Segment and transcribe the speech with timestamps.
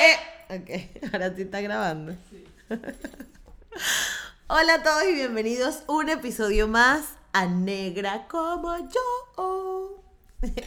[0.00, 0.16] Eh,
[0.54, 0.70] ok,
[1.12, 2.14] ahora sí está grabando.
[4.46, 10.04] Hola a todos y bienvenidos a un episodio más a Negra como yo.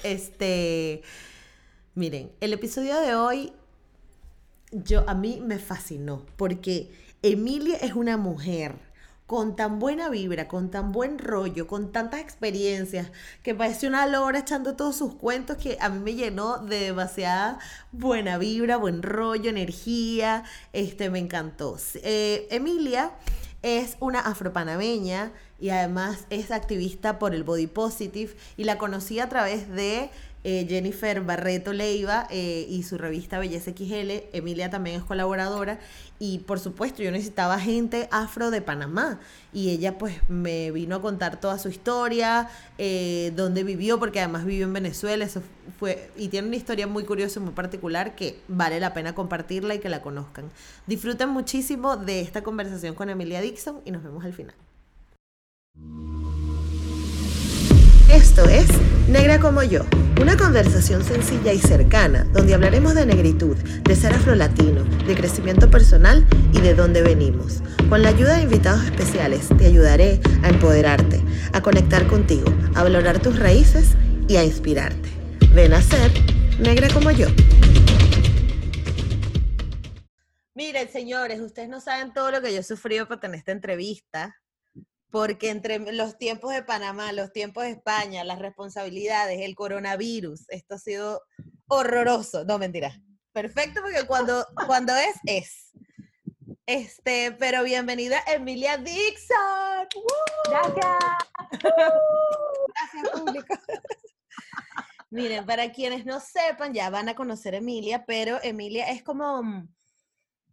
[0.04, 1.02] Este,
[1.96, 3.54] miren, el episodio de hoy
[4.72, 6.92] yo a mí me fascinó porque
[7.22, 8.76] Emilia es una mujer
[9.32, 13.14] con tan buena vibra, con tan buen rollo, con tantas experiencias,
[13.44, 17.58] que parece una lora echando todos sus cuentos que a mí me llenó de demasiada
[17.94, 21.78] buena vibra, buen rollo, energía, este me encantó.
[22.04, 23.14] Eh, Emilia
[23.62, 29.30] es una afropanameña y además es activista por el body positive y la conocí a
[29.30, 30.10] través de
[30.44, 34.28] eh, Jennifer Barreto Leiva eh, y su revista Belleza XL.
[34.34, 35.80] Emilia también es colaboradora
[36.18, 39.20] y por supuesto yo necesitaba gente afro de Panamá
[39.54, 44.46] y ella pues me vino a contar toda su historia, eh, dónde vivió, porque además
[44.46, 45.28] vivió en Venezuela,
[46.18, 49.80] y tiene una historia muy curiosa y muy particular que vale la pena compartirla y
[49.80, 50.46] que la conozcan.
[50.88, 54.56] Disfruten muchísimo de esta conversación con Emilia Dixon y nos vemos al final.
[58.12, 58.68] Esto es
[59.12, 59.82] Negra como yo,
[60.22, 66.26] una conversación sencilla y cercana donde hablaremos de negritud, de ser afrolatino, de crecimiento personal
[66.54, 67.62] y de dónde venimos.
[67.90, 73.22] Con la ayuda de invitados especiales te ayudaré a empoderarte, a conectar contigo, a valorar
[73.22, 73.96] tus raíces
[74.30, 75.10] y a inspirarte.
[75.54, 76.10] Ven a ser
[76.62, 77.28] negra como yo.
[80.56, 84.41] Miren, señores, ustedes no saben todo lo que yo he sufrido para tener esta entrevista
[85.12, 90.76] porque entre los tiempos de Panamá, los tiempos de España, las responsabilidades, el coronavirus, esto
[90.76, 91.22] ha sido
[91.68, 92.46] horroroso.
[92.46, 93.00] No, mentira.
[93.34, 95.72] Perfecto, porque cuando, cuando es, es.
[96.66, 99.88] Este, pero bienvenida Emilia Dixon.
[100.50, 100.98] Gracias.
[101.62, 103.56] Gracias, público.
[105.10, 109.44] Miren, para quienes no sepan, ya van a conocer a Emilia, pero Emilia es como
[109.44, 109.68] mm,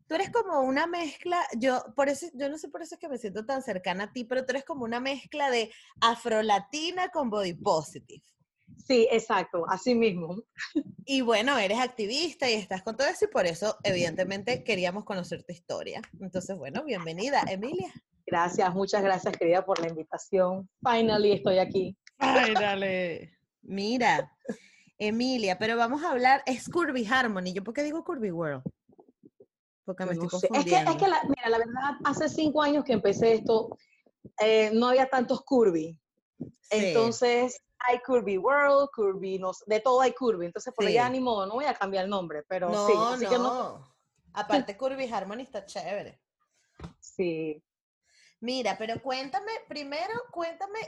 [0.08, 3.08] tú eres como una mezcla, yo por eso, yo no sé por eso es que
[3.08, 7.30] me siento tan cercana a ti, pero tú eres como una mezcla de afrolatina con
[7.30, 8.22] body positive.
[8.76, 10.42] Sí, exacto, así mismo.
[11.04, 15.44] Y bueno, eres activista y estás con todo eso y por eso evidentemente queríamos conocer
[15.44, 16.00] tu historia.
[16.20, 17.92] Entonces, bueno, bienvenida, Emilia.
[18.26, 20.68] Gracias, muchas gracias querida por la invitación.
[20.82, 21.96] Finally estoy aquí.
[22.18, 23.30] Finally.
[23.62, 24.32] Mira,
[24.98, 27.52] Emilia, pero vamos a hablar, es Curvy Harmony.
[27.52, 28.62] ¿Yo por qué digo Curvy World?
[29.88, 30.90] Porque me estoy confundiendo.
[30.90, 33.74] Es que, la, mira, la verdad, hace cinco años que empecé esto,
[34.38, 35.98] eh, no había tantos curvy.
[36.68, 40.44] Entonces, hay Curvy World, Curvy, no, de todo hay Curvy.
[40.44, 40.98] Entonces, por sí.
[41.10, 42.92] ni modo, no voy a cambiar el nombre, pero no, sí.
[42.94, 43.30] Así no.
[43.30, 43.94] Que no.
[44.34, 46.20] Aparte, Curvy Harmony está chévere.
[47.00, 47.64] Sí.
[48.40, 50.80] Mira, pero cuéntame, primero, cuéntame,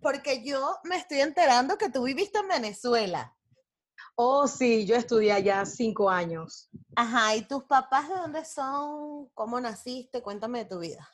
[0.00, 3.35] porque yo me estoy enterando que tú viviste en Venezuela.
[4.18, 6.70] Oh, sí, yo estudié allá cinco años.
[6.94, 9.28] Ajá, ¿y tus papás de dónde son?
[9.34, 10.22] ¿Cómo naciste?
[10.22, 11.06] Cuéntame de tu vida.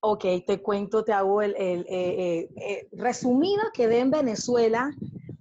[0.00, 4.90] Ok, te cuento, te hago el, el eh, eh, resumido, quedé en Venezuela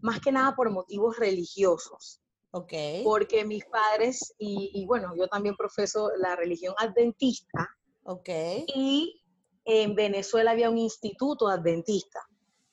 [0.01, 2.21] más que nada por motivos religiosos.
[2.51, 2.73] Ok.
[3.03, 7.67] Porque mis padres, y, y bueno, yo también profeso la religión adventista.
[8.03, 8.29] Ok.
[8.75, 9.23] Y
[9.65, 12.19] en Venezuela había un instituto adventista.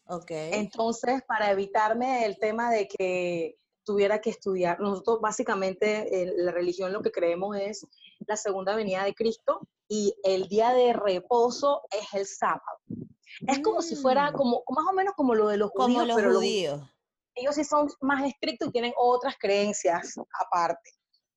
[0.08, 0.30] Ok.
[0.30, 3.58] Entonces, para evitarme el tema de que
[3.88, 4.78] tuviera que estudiar.
[4.81, 7.87] Nosotros básicamente en la religión lo que creemos es
[8.26, 12.78] la segunda venida de Cristo y el día de reposo es el sábado.
[13.47, 14.34] Es como si fuera Mm.
[14.34, 16.81] como más o menos como lo de los Como judíos, los pero los- judíos.
[17.34, 20.91] ellos sí son más estrictos y tienen otras creencias aparte.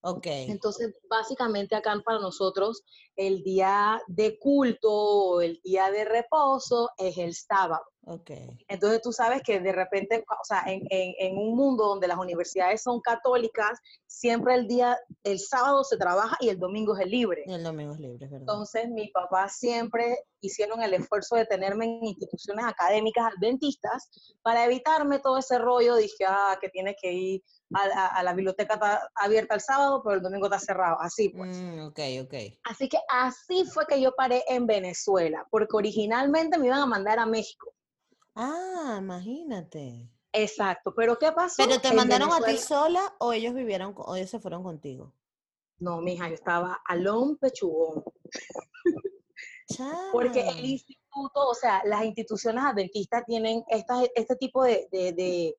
[0.03, 0.25] Ok.
[0.25, 2.83] Entonces, básicamente acá para nosotros
[3.15, 7.83] el día de culto o el día de reposo es el sábado.
[8.05, 8.31] Ok.
[8.67, 12.17] Entonces tú sabes que de repente, o sea, en, en- en un mundo donde las
[12.17, 17.11] universidades son católicas, siempre el día, el sábado se trabaja y el domingo es el
[17.11, 17.43] libre.
[17.45, 18.41] Y el domingo es libre, es verdad.
[18.49, 24.09] Entonces mi papá siempre hicieron el esfuerzo de tenerme en instituciones académicas adventistas
[24.41, 25.95] para evitarme todo ese rollo.
[25.95, 27.43] Dije, ah, que tienes que ir
[27.75, 30.97] a, a- a la biblioteca está abierta el sábado, pero el domingo está cerrado.
[30.99, 31.55] Así pues.
[31.55, 32.33] Mm, ok, ok.
[32.63, 37.19] Así que así fue que yo paré en Venezuela, porque originalmente me iban a mandar
[37.19, 37.71] a México.
[38.35, 40.09] Ah, imagínate.
[40.33, 41.63] Exacto, pero ¿qué pasó?
[41.65, 45.13] ¿Pero te En mandaron a ti sola o ellos vivieron, o ellos se fueron contigo?
[45.79, 48.03] No, mija, yo estaba alón pechugón.
[50.11, 55.57] Porque el instituto, o sea, las instituciones adventistas tienen estas, este tipo de, de- de-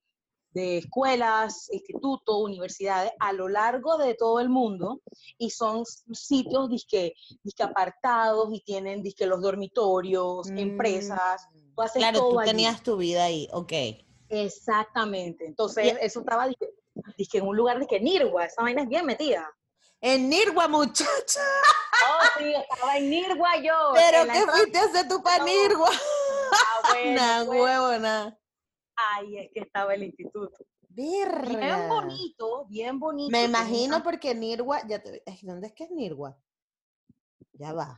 [0.54, 5.00] de escuelas, institutos, universidades a lo largo de todo el mundo
[5.38, 11.61] y son sitios disque, disque apartados y tienen disque los dormitorios, empresas, Mm.
[11.74, 12.50] Tú haces Claro, todo tú allí.
[12.50, 13.72] tenías tu vida ahí, ok.
[14.28, 15.46] Exactamente.
[15.46, 16.48] Entonces, eso estaba
[17.16, 19.48] disque en un lugar de que Nirgua, esa vaina es bien metida.
[20.00, 21.40] En Nirgua, muchacha.
[22.04, 23.92] Oh, sí, estaba en Nirgua yo.
[23.94, 25.44] Pero ¿qué fuiste a hacer tú para No.
[25.44, 25.90] Nirgua?
[26.52, 28.38] Ah, bueno, Nah, huevo, nada.
[28.96, 30.64] Ahí es que estaba el instituto.
[30.88, 33.30] Bien bonito, bien bonito.
[33.30, 36.36] Me imagino porque Nirgua, ya te, ay, ¿dónde es que es Nirgua?
[37.52, 37.96] Ya va.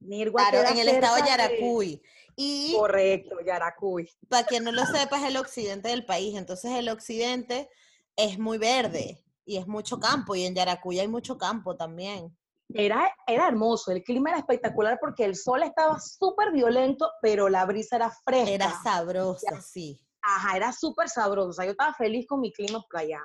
[0.00, 2.02] Nirgua Claro, en el estado de Yaracuy.
[2.42, 4.10] Y Correcto, Yaracuy.
[4.30, 6.34] para quien no lo sepa, es el occidente del país.
[6.38, 7.68] Entonces el occidente
[8.16, 10.34] es muy verde y es mucho campo.
[10.34, 12.34] Y en Yaracuy hay mucho campo también.
[12.72, 17.66] Era, era hermoso, el clima era espectacular porque el sol estaba súper violento, pero la
[17.66, 18.50] brisa era fresca.
[18.50, 20.00] Era sabrosa, sí.
[20.22, 21.28] Ajá, era súper sea,
[21.66, 23.20] yo estaba feliz con mi clima por allá.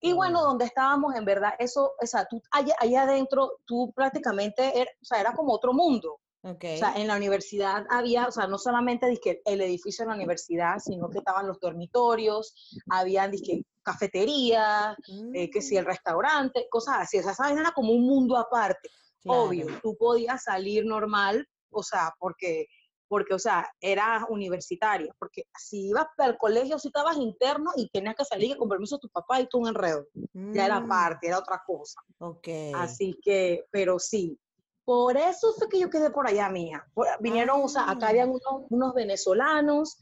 [0.00, 0.48] Y bueno, bueno.
[0.48, 5.04] donde estábamos, en verdad, eso, o sea, tú allá, allá adentro, tú prácticamente, era, o
[5.04, 6.20] sea, era como otro mundo.
[6.42, 6.64] Ok.
[6.74, 9.06] O sea, en la universidad había, o sea, no solamente
[9.44, 12.54] el edificio de la universidad, sino que estaban los dormitorios,
[12.88, 14.96] habían dizque, cafeterías,
[15.34, 17.18] eh, que si el Mm, restaurante, cosas así.
[17.18, 18.88] O sea, esa era como un mundo aparte.
[19.26, 19.80] Obvio, claro.
[19.82, 22.66] tú podías salir normal, o sea, porque,
[23.06, 28.14] porque, o sea, eras universitaria, porque si ibas al colegio, si estabas interno y tenías
[28.16, 30.06] que salir con permiso de tu papá y tú un enredo,
[30.54, 32.00] ya era Mm, parte, era otra cosa.
[32.18, 32.48] Ok.
[32.74, 34.38] Así que, pero sí,
[34.84, 36.84] por eso fue que yo quedé por allá, mía.
[36.94, 38.08] Por- Vinieron, o sea, acá Ah.
[38.10, 39.98] habían unos, unos venezolanos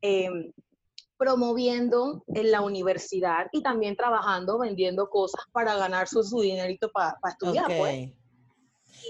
[0.00, 0.52] em,
[1.16, 7.16] promoviendo en la universidad y también trabajando, vendiendo cosas para ganar su, su dinerito para
[7.28, 7.76] estudiar, ok.
[7.76, 8.10] pues.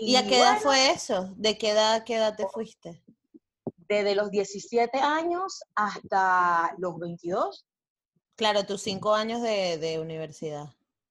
[0.01, 1.35] ¿Y a qué edad fue eso?
[1.37, 3.03] ¿De qué edad, qué edad te fuiste?
[3.89, 7.67] Desde los 17 años hasta los 22.
[8.37, 10.67] Claro, tus cinco años de, de universidad.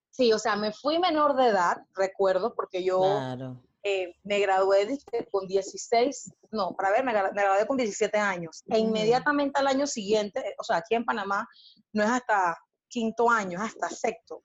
[0.10, 3.62] Sí, o sea, me fui menor de edad, recuerdo, porque yo Claro.
[3.84, 4.88] Eh, me gradué
[5.32, 8.64] con 16, no, para ver, me, gra- me gradué con 17 años.
[8.68, 8.88] E Ujú.
[8.88, 11.48] inmediatamente al año siguiente, o sea, aquí en Panamá,
[11.94, 12.58] no es hasta
[12.90, 14.44] quinto año, es hasta sexto.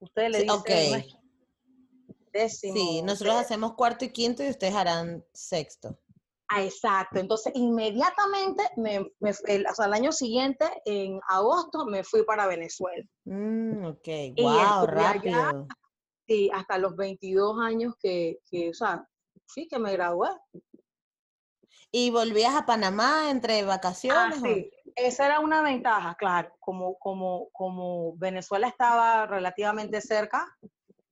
[0.00, 0.68] Ustedes le dicen ok.
[0.90, 1.16] no es
[2.32, 2.74] décimo.
[2.74, 5.98] Sí, nosotros hacemos cuarto y quinto y ustedes harán sexto.
[6.48, 7.18] Ah, exacto.
[7.18, 12.46] Entonces, inmediatamente, me, me el, o sea, el año siguiente, en agosto, me fui para
[12.46, 13.02] Venezuela.
[13.24, 15.66] Mm, ok, wow, allá.
[16.26, 19.06] Sí, hasta los 22 años que, que, o sea,
[19.46, 20.30] sí, que me gradué.
[21.90, 24.42] ¿Y volvías a Panamá entre Ah, vacaciones?
[24.42, 24.70] o- sí.
[24.96, 26.54] Esa era una ventaja, claro.
[26.60, 30.46] Como, como, como Venezuela estaba relativamente cerca,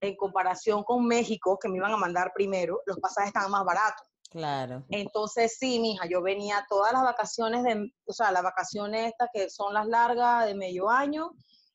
[0.00, 4.06] en comparación con México, que me iban a mandar primero, los pasajes estaban más baratos.
[4.31, 4.85] Claro.
[4.88, 9.50] Entonces, sí, mija, yo venía todas las vacaciones, de, o sea, las vacaciones estas que
[9.50, 11.32] son las largas de medio año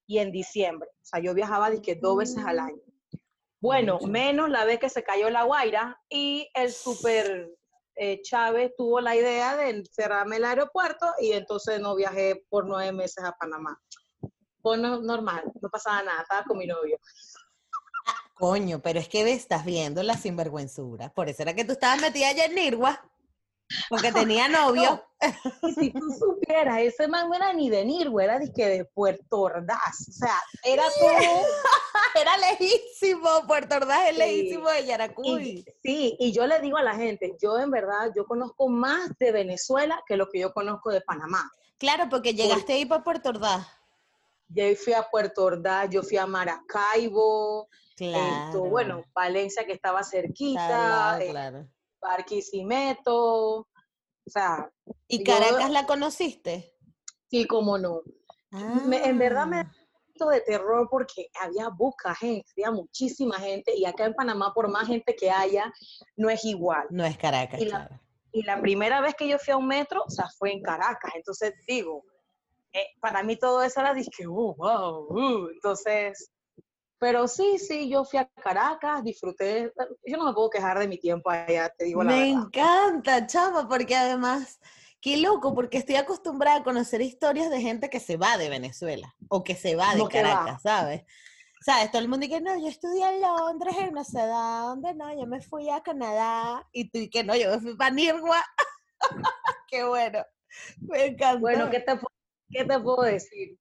[0.07, 0.90] y en diciembre.
[1.01, 1.69] O sea, yo viajaba
[2.01, 2.66] dos veces al Mm.
[2.66, 2.81] año.
[3.59, 7.50] Bueno, menos la vez que se cayó la Guaira y el super
[7.95, 12.92] eh, Chávez tuvo la idea de cerrarme el aeropuerto y entonces no viajé por nueve
[12.92, 13.81] meses a Panamá.
[14.63, 17.00] No- normal, no pasaba nada, estaba con mi novio.
[18.36, 21.09] Coño, pero es que estás viendo la sinvergüenzura.
[21.09, 23.01] Por eso era que tú estabas metida allá en Nirgua.
[23.90, 25.04] Porque tenía novio.
[25.64, 28.86] Y si tú supieras, ese man no era ni de Nirgua, era de, que de
[28.86, 30.08] Puerto Ordaz.
[30.10, 31.46] O sea, era todo...
[32.16, 33.30] Era lejísimo.
[33.48, 34.18] Puerto Ordaz es Sí.
[34.18, 35.66] lejísimo de Y, Yaracuy.
[35.84, 39.31] sí, y yo le digo a la gente, yo en verdad, yo conozco más de
[39.31, 41.52] Venezuela que lo que yo conozco de Panamá.
[41.78, 43.68] Claro, porque llegaste ahí para Puerto Ordaz.
[44.50, 48.46] Yo fui a Puerto Ordaz, yo fui a Maracaibo, Claro.
[48.46, 51.68] esto, bueno, Valencia que estaba cerquita, eh, claro.
[52.01, 53.68] Barquisimeto, o
[54.25, 54.69] sea,
[55.07, 56.73] ¿Y yo- Caracas la conociste?
[57.30, 58.01] sí, cómo no.
[58.85, 63.75] Me- en verdad me- Ah, poquito de terror porque había poca gente, había muchísima gente
[63.75, 65.71] y acá en Panamá por más gente que haya,
[66.16, 66.87] no es igual.
[66.89, 68.01] No es Caracas, Y la- claro.
[68.31, 71.11] Y la primera vez que yo fui a un metro, o sea, fue en Caracas.
[71.16, 72.04] Entonces, digo,
[72.73, 75.49] eh, para mí todo eso era, dije, uh, wow, uh".
[75.49, 76.30] Entonces,
[76.99, 79.71] pero sí, sí, yo fui a Caracas, disfruté.
[80.06, 82.45] Yo no me puedo quejar de mi tiempo allá, te digo la Me verdad.
[82.45, 84.59] encanta, chama, porque además,
[85.01, 89.16] qué loco, porque estoy acostumbrada a conocer historias de gente que se va de Venezuela
[89.30, 90.30] o que se va de No, que va.
[90.30, 91.04] Caracas, ¿sabes?
[91.66, 91.92] ¿Sabes?
[91.92, 95.25] Todo el mundo dice, no, yo estudié en Londres, en no sé dónde, no, yo
[95.27, 98.44] me fui a Canadá, y tú, y que no, yo me fui para Nirgua.
[99.69, 100.23] qué bueno,
[100.81, 101.39] me encanta.
[101.39, 102.07] Bueno, ¿qué te, pu-
[102.51, 103.57] qué te puedo decir?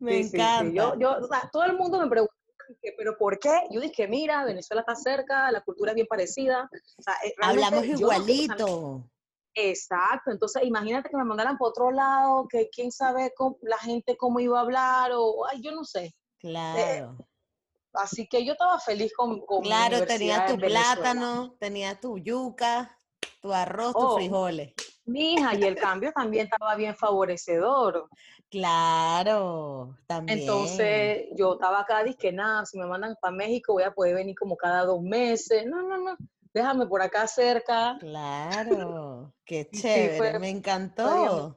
[0.00, 0.36] me Sí, sí, sí.
[0.38, 0.72] encanta.
[0.74, 2.34] Yo, yo, o sea, todo el mundo me pregunta,
[2.68, 3.52] dije, ¿pero por qué?
[3.70, 6.68] Yo dije, mira, Venezuela está cerca, la cultura es bien parecida.
[6.98, 9.04] O sea, eh, Hablamos no igualito.
[9.54, 14.16] Exacto, entonces imagínate que me mandaran por otro lado, que quién sabe cómo- la gente
[14.16, 16.14] cómo iba a hablar, o ay, yo no sé.
[16.38, 17.16] Claro.
[17.94, 22.18] Así que yo estaba feliz con, con mi Claro, universidad tenías tu plátano, tenías tu
[22.18, 22.96] yuca,
[23.40, 24.14] tu arroz, tus Oh.
[24.16, 24.74] frijoles.
[25.08, 28.10] Mija, y el cambio también estaba bien favorecedor.
[28.50, 30.40] Claro, también.
[30.40, 34.36] Entonces, yo estaba acá, dije, nada, si me mandan para México voy a poder venir
[34.38, 35.64] como cada dos meses.
[35.64, 36.16] No, no, no,
[36.52, 37.96] déjame por acá cerca.
[37.98, 41.56] Claro, qué chévere, me encantó.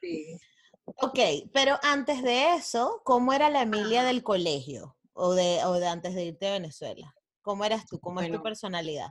[0.00, 0.40] Sí.
[0.84, 1.18] Ok,
[1.52, 4.96] pero antes de eso, ¿cómo era la Emilia del colegio?
[5.12, 7.14] O de, o de antes de irte a Venezuela.
[7.42, 8.00] ¿Cómo eras tú?
[8.00, 9.08] ¿Cómo es tu personalidad?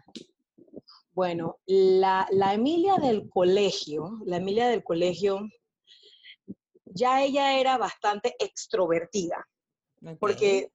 [1.16, 5.40] Bueno, la, Emilia del colegio, la Emilia del colegio,
[6.84, 9.48] ya ella era bastante extrovertida.
[10.20, 10.74] Porque,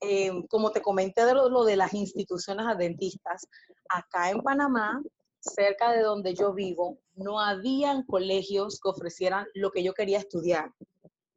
[0.00, 3.46] em, como te comenté de lo, de las instituciones adventistas,
[3.88, 5.00] acá en Panamá,
[5.38, 10.74] cerca de donde yo vivo, no habían colegios que ofrecieran lo que yo quería estudiar.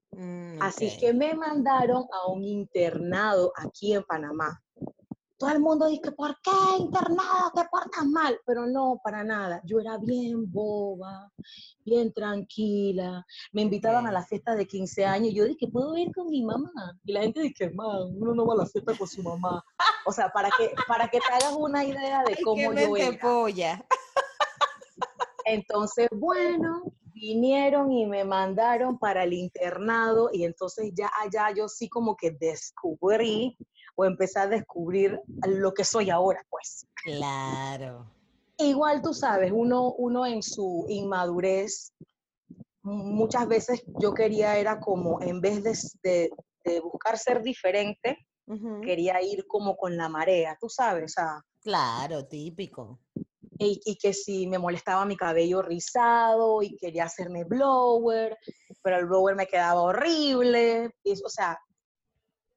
[0.09, 4.62] Mm, Así que me mandaron a un internado aquí en Panamá
[5.43, 7.51] todo el mundo dice, ¿por qué internado?
[7.53, 8.39] Te portas mal.
[8.45, 9.61] Pero no, para nada.
[9.65, 11.29] Yo era bien boba,
[11.83, 13.25] bien tranquila.
[13.51, 15.31] Me invitaban a la fiesta de 15 años.
[15.31, 16.71] Y yo dije, ¿puedo ir con mi mamá?
[17.03, 19.61] Y la gente dice, man, uno no va a la fiesta con su mamá.
[20.05, 23.19] O sea, para que, para que te hagas una idea de cómo yo era.
[23.19, 23.85] Polla.
[25.45, 26.83] Entonces, bueno,
[27.13, 32.31] vinieron y me mandaron para el internado y entonces ya allá yo sí como que
[32.31, 33.57] descubrí
[33.95, 36.87] o empezar a descubrir lo que soy ahora, pues.
[37.03, 38.11] Claro.
[38.57, 41.93] Igual tú sabes, uno, uno en su inmadurez,
[42.83, 45.63] muchas veces yo quería, era como, en vez
[46.03, 46.29] de,
[46.81, 48.17] buscar ser diferente,
[48.83, 52.99] quería ir como con la marea, tú sabes, o Claro, típico.
[53.57, 58.37] Y, y, que si me molestaba mi cabello rizado y quería hacerme blower,
[58.81, 60.89] pero el blower me quedaba horrible.
[61.03, 61.57] Y, o sea,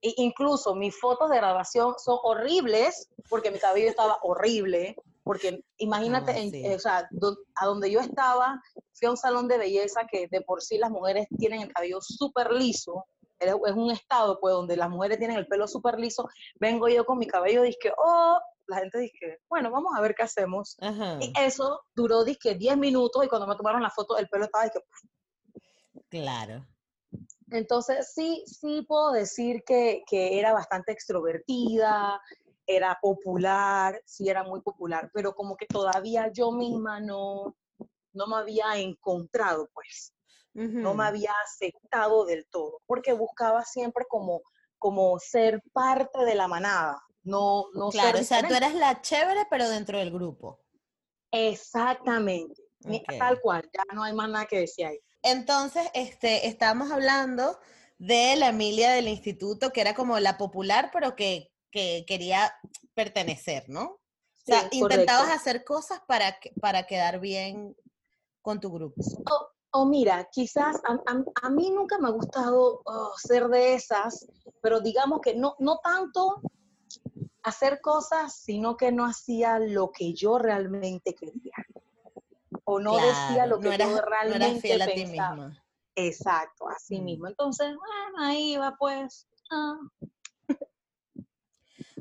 [0.01, 4.97] incluso mis fotos de grabación son horribles porque mi cabello estaba horrible.
[5.25, 7.09] Porque imagínate, ah, o sea,
[7.57, 8.63] a donde yo estaba,
[8.95, 11.99] fui a un salón de belleza que de por sí las mujeres tienen el cabello
[12.01, 13.07] súper liso.
[13.41, 16.29] Es un estado, pues, donde las mujeres tienen el pelo súper liso.
[16.61, 18.39] Vengo yo con mi cabello, dije, oh,
[18.69, 20.77] la gente dice, bueno, vamos a ver qué hacemos.
[21.21, 24.65] Y eso duró, dije, 10 minutos y cuando me tomaron la foto, el pelo estaba,
[24.65, 24.79] dije,
[26.09, 26.65] claro.
[27.51, 32.21] Entonces, sí, sí puedo decir que, era bastante extrovertida,
[32.67, 37.57] era popular, sí era muy popular, pero como que todavía yo misma no,
[38.13, 40.13] no me había encontrado, pues.
[40.55, 44.41] No me había aceptado del todo, porque buscaba siempre como,
[44.79, 49.47] como ser parte de la manada, no, no Claro, o sea, tú eras la chévere,
[49.51, 50.65] pero dentro del grupo.
[51.31, 52.63] Exactamente,
[53.19, 54.99] tal cual, ya no hay más nada que decir ahí.
[55.27, 57.59] Entonces, este, estábamos hablando
[57.99, 62.55] de la Emilia del instituto, que era como la popular, pero que, quería
[62.95, 63.85] pertenecer, ¿no?
[63.85, 64.01] o
[64.47, 67.77] sea, intentabas hacer cosas para, para quedar bien
[68.41, 69.03] con tu grupo.
[69.73, 70.81] O, mira, quizás
[71.43, 74.27] a, mí nunca me ha gustado oh, ser de esas,
[74.63, 76.41] pero digamos que no, no tanto
[77.43, 81.53] hacer cosas, sino que no hacía lo que yo realmente quería
[82.67, 85.53] o no decía lo que yo realmente pensaba.
[85.95, 87.05] Exacto, así mm.
[87.05, 87.29] mismo.
[87.29, 89.27] Entonces, bueno, ahí va pues.
[89.51, 89.79] Ah.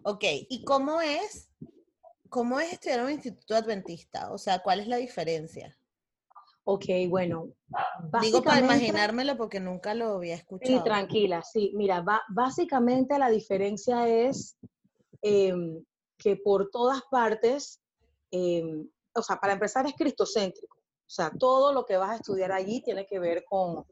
[0.07, 1.50] Ok, ¿y cómo es,
[2.29, 4.31] cómo es estudiar en un instituto adventista?
[4.31, 5.75] O sea, ¿cuál es la diferencia?
[6.63, 7.50] Ok, bueno.
[8.22, 10.77] Digo para imaginármelo porque nunca lo había escuchado.
[10.77, 11.72] Sí, tranquila, sí.
[11.75, 14.57] Mira, básicamente la diferencia es
[15.22, 15.84] em,
[16.17, 17.81] que por todas partes
[18.29, 20.77] em, o sea, para empezar es cristocéntrico.
[20.77, 23.86] O sea, todo lo que vas a estudiar allí tiene que ver con,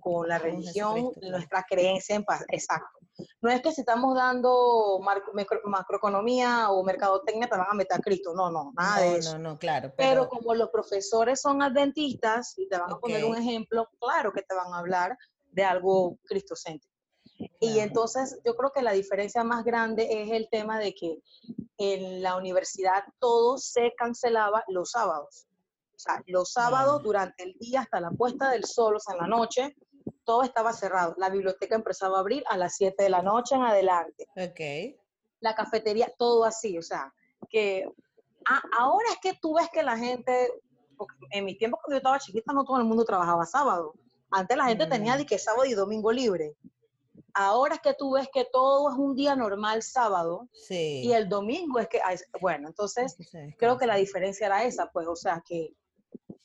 [0.00, 2.44] con la religión, nuestra creencia en paz.
[2.48, 2.98] Exacto.
[3.40, 5.00] No es que si estamos dando
[5.64, 8.32] macroeconomía o mercadotecnia te van a meter a Cristo.
[8.34, 9.38] No, no, nada de eso.
[9.38, 9.92] No, no, claro.
[9.96, 10.28] Pero...
[10.28, 14.54] como los profesores son adventistas y te van a poner un ejemplo, claro que te
[14.54, 15.16] van a hablar
[15.50, 16.94] de algo cristocéntrico.
[17.60, 21.22] Y entonces yo creo que la diferencia más grande es el tema de que
[21.78, 25.46] en la universidad todo se cancelaba los sábados.
[25.94, 29.22] O sea, los sábados durante el día hasta la puesta del sol, o sea, en
[29.22, 29.76] la noche,
[30.24, 31.14] todo estaba cerrado.
[31.18, 34.26] La biblioteca empezaba a abrir a las 7 de la noche en adelante.
[34.36, 35.00] Ok.
[35.40, 37.12] La cafetería, todo así, o sea,
[37.48, 37.84] que
[38.76, 40.52] ahora es que tú ves que la gente,
[41.30, 43.94] en mi tiempo cuando yo estaba chiquita no todo el mundo trabajaba sábado.
[44.30, 45.18] Antes la gente tenía mm.
[45.18, 46.56] de que sábado y domingo libre.
[47.40, 51.78] Ahora es que tú ves que todo es un día normal sábado y el domingo
[51.78, 52.00] es que,
[52.40, 53.16] bueno, entonces
[53.56, 55.72] creo que la diferencia era esa, pues, o sea, que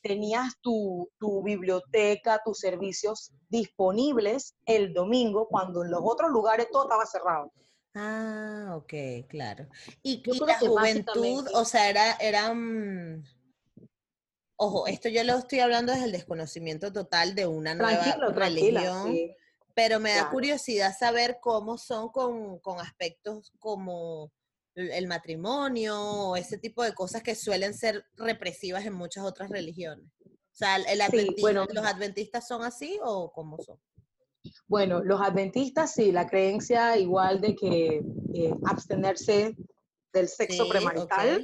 [0.03, 1.09] tenías tu,
[1.43, 7.51] biblioteca, tus servicios disponibles el domingo cuando en los otros lugares todo estaba cerrado.
[7.95, 8.93] Ah, ok,
[9.27, 9.67] claro.
[10.03, 13.23] Y, la juventud, o sea, era, eran
[14.57, 19.15] ojo, esto yo lo estoy hablando desde el desconocimiento total de una nueva religión,
[19.73, 24.31] pero me da curiosidad saber cómo son con, con aspectos como
[24.75, 30.05] el matrimonio o ese tipo de cosas que suelen ser represivas en muchas otras religiones.
[30.25, 30.99] O sea, el
[31.73, 33.79] ¿los adventistas son así o cómo son?
[34.67, 38.03] Bueno, los adventistas sí, la creencia igual de que
[38.33, 39.55] eh, abstenerse
[40.11, 41.43] del sexo premarital,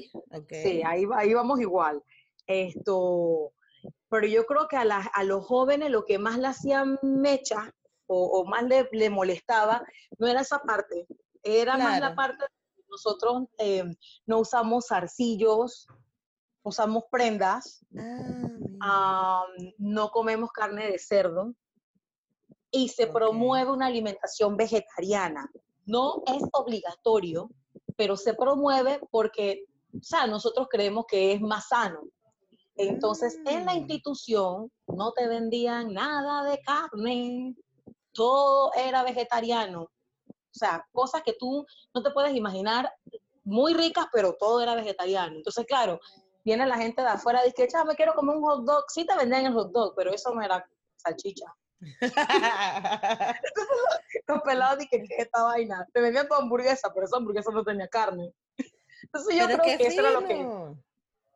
[0.49, 2.03] sí, ahí, ahí vamos igual.
[2.45, 3.53] Esto,
[4.09, 7.73] pero yo creo que a, a los jóvenes lo que más le hacían mecha
[8.09, 9.85] o, más le, molestaba
[10.17, 11.07] no era esa parte,
[11.43, 13.83] era más la parte de nosotros eh,
[14.25, 15.87] no usamos zarcillos,
[16.63, 17.85] usamos prendas,
[18.81, 19.45] ah,
[19.77, 21.53] no comemos carne de cerdo
[22.71, 25.49] y se promueve una alimentación vegetariana.
[25.85, 27.49] No es obligatorio,
[27.95, 32.01] pero se promueve porque, o sea, nosotros creemos que es más sano.
[32.75, 33.77] Entonces, en la mm.
[33.77, 37.55] institución no te vendían nada de carne,
[38.19, 39.83] todo era vegetariano.
[39.83, 39.89] O
[40.51, 42.91] sea, cosas que tú no te puedes imaginar,
[43.45, 45.37] muy ricas, pero todo era vegetariano.
[45.37, 46.01] Entonces, claro,
[46.43, 48.83] viene la gente de afuera y dice, me quiero comer un hot dog.
[48.89, 51.45] Sí te vendían el hot dog, pero eso no era salchicha.
[54.27, 55.87] los pelados dije, ¿qué esta vaina?
[55.93, 58.33] Te vendían tu hamburguesa, pero esa hamburguesa no tenía carne.
[59.03, 60.45] Entonces yo creo que eso era lo que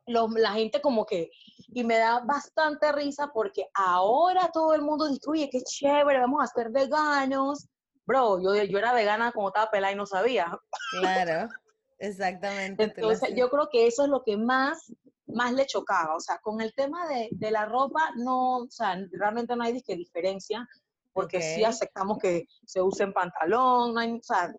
[0.06, 1.30] la gente como que,
[1.68, 6.42] y me da bastante risa porque ahora todo el mundo dice, oye, qué chévere, vamos
[6.42, 7.68] a ser veganos.
[8.06, 10.58] Bro, yo, yo era vegana como estaba pelada y no sabía.
[11.00, 11.48] Claro,
[11.98, 12.84] exactamente.
[12.84, 14.92] Entonces yo creo que eso es lo que más
[15.26, 16.16] más le chocaba.
[16.16, 19.72] O sea, con el tema de, de la ropa, no, o sea, realmente no hay
[19.72, 20.66] disque diferencia,
[21.12, 24.52] porque sí aceptamos que se use en pantalón, no hay, o sea,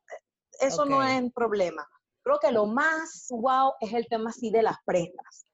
[0.60, 1.86] eso no es un problema.
[2.26, 5.46] Creo que lo más wow es el tema así de las prendas.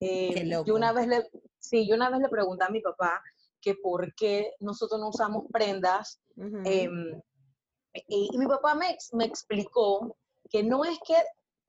[0.00, 3.22] Eh, yo una vez le, sí, yo una vez le pregunté a mi papá
[3.60, 6.18] que por qué nosotros no usamos prendas.
[6.64, 7.20] Em,
[8.08, 10.16] y, y, mi papá me, me explicó
[10.48, 11.16] que no es que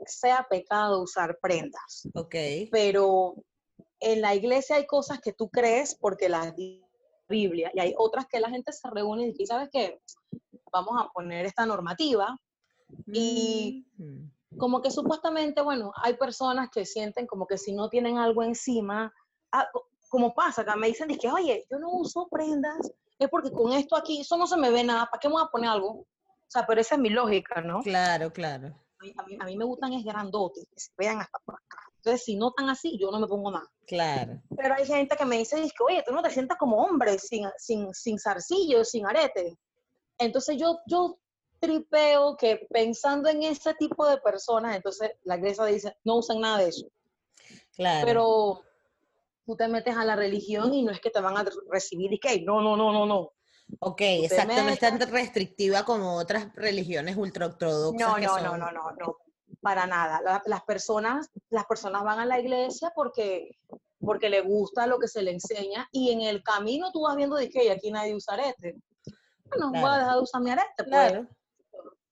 [0.06, 2.08] sea pecado usar prendas.
[2.14, 2.36] Ok.
[2.72, 3.36] Pero
[4.00, 6.56] en la iglesia hay cosas que tú crees porque la
[7.28, 10.00] Biblia y hay otras que la gente se reúne y dice, ¿sabes qué?
[10.72, 12.38] Vamos a poner esta normativa
[13.08, 14.17] y mm.
[14.58, 19.14] Como que supuestamente, bueno, hay personas que sienten como que si no tienen algo encima,
[19.52, 19.68] ah,
[20.10, 23.96] como pasa, que me dicen, que, oye, yo no uso prendas, es porque con esto
[23.96, 25.90] aquí, eso no se me ve nada, ¿para qué me voy a poner algo?
[25.90, 27.82] O sea, pero esa es mi lógica, ¿no?
[27.82, 28.74] Claro, claro
[29.40, 31.80] a mí, me gustan es grandotes, que se vean hasta por acá.
[31.98, 33.70] Entonces, si no tan así, yo no me pongo nada.
[33.86, 34.42] Claro.
[34.56, 37.94] Pero hay gente que me dice, oye, tú no te sientas como hombre, sin, sin,
[37.94, 39.58] sin zarcillo, sin arete.
[40.18, 41.18] Entonces, yo, yo
[41.60, 46.60] tripeo que pensando en ese tipo de personas, entonces la iglesia dice, no usen nada
[46.60, 46.88] de eso.
[47.76, 48.06] Claro.
[48.06, 48.62] Pero
[49.46, 52.20] tú te metes a la religión y no es que te van a recibir y
[52.20, 53.34] que, no, no, no, no, no.
[53.80, 58.08] Ok, exacto, no es tan restrictiva como otras religiones ultraortodoxas.
[58.08, 59.18] No, no, no, no, no, no,
[59.62, 60.42] para nada.
[60.46, 63.58] las, personas, las personas van a la iglesia porque,
[64.00, 67.36] porque le gusta lo que se le enseña y en el camino tú vas viendo
[67.36, 68.78] de que aquí nadie usa arete.
[69.46, 71.28] Bueno, voy a dejar de usar mi arete, pues.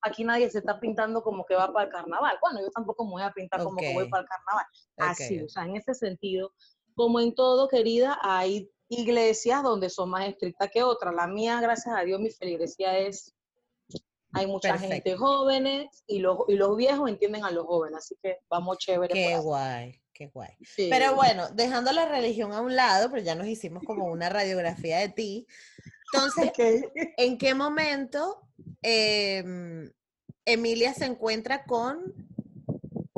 [0.06, 2.38] Aquí nadie se está pintando como que va para el carnaval.
[2.40, 4.66] Bueno, yo tampoco me voy a pintar como que voy para el carnaval.
[4.98, 6.54] Así, o sea, en ese sentido,
[6.94, 11.16] como en todo, querida, hay iglesias donde son más estrictas que otras.
[11.16, 13.34] La mía, gracias a Dios, mi feligresía es,
[14.32, 18.38] hay mucha gente jóvenes y los, y los viejos entienden a los jóvenes, así que
[18.48, 19.12] vamos chévere.
[19.12, 20.52] Qué guay, qué guay.
[20.78, 25.00] Pero bueno, dejando la religión a un lado, pero ya nos hicimos como una radiografía
[25.00, 25.48] de ti.
[26.38, 26.84] Entonces,
[27.18, 28.42] ¿en qué momento
[28.82, 29.92] em,
[30.46, 32.14] Emilia se encuentra con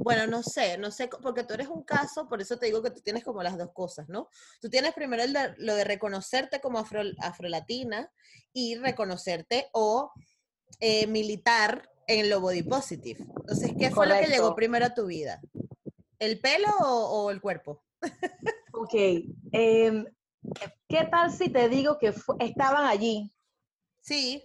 [0.07, 2.91] bueno, no sé, no sé, porque tú eres un caso, por eso te digo que
[2.91, 4.29] tú tienes como las dos cosas, ¿no?
[4.61, 5.21] Tú tienes primero
[5.57, 8.09] lo de reconocerte como afro, afrolatina
[8.53, 10.13] y reconocerte o
[10.79, 13.19] eh, militar en lo body positive.
[13.19, 15.41] Entonces, ¿qué fue lo que llegó primero a tu vida?
[16.19, 17.83] ¿El pelo o, el cuerpo?
[18.71, 18.93] ok.
[19.51, 20.05] Em,
[20.87, 23.33] ¿Qué tal si te digo que estaban allí?
[24.01, 24.41] Sí.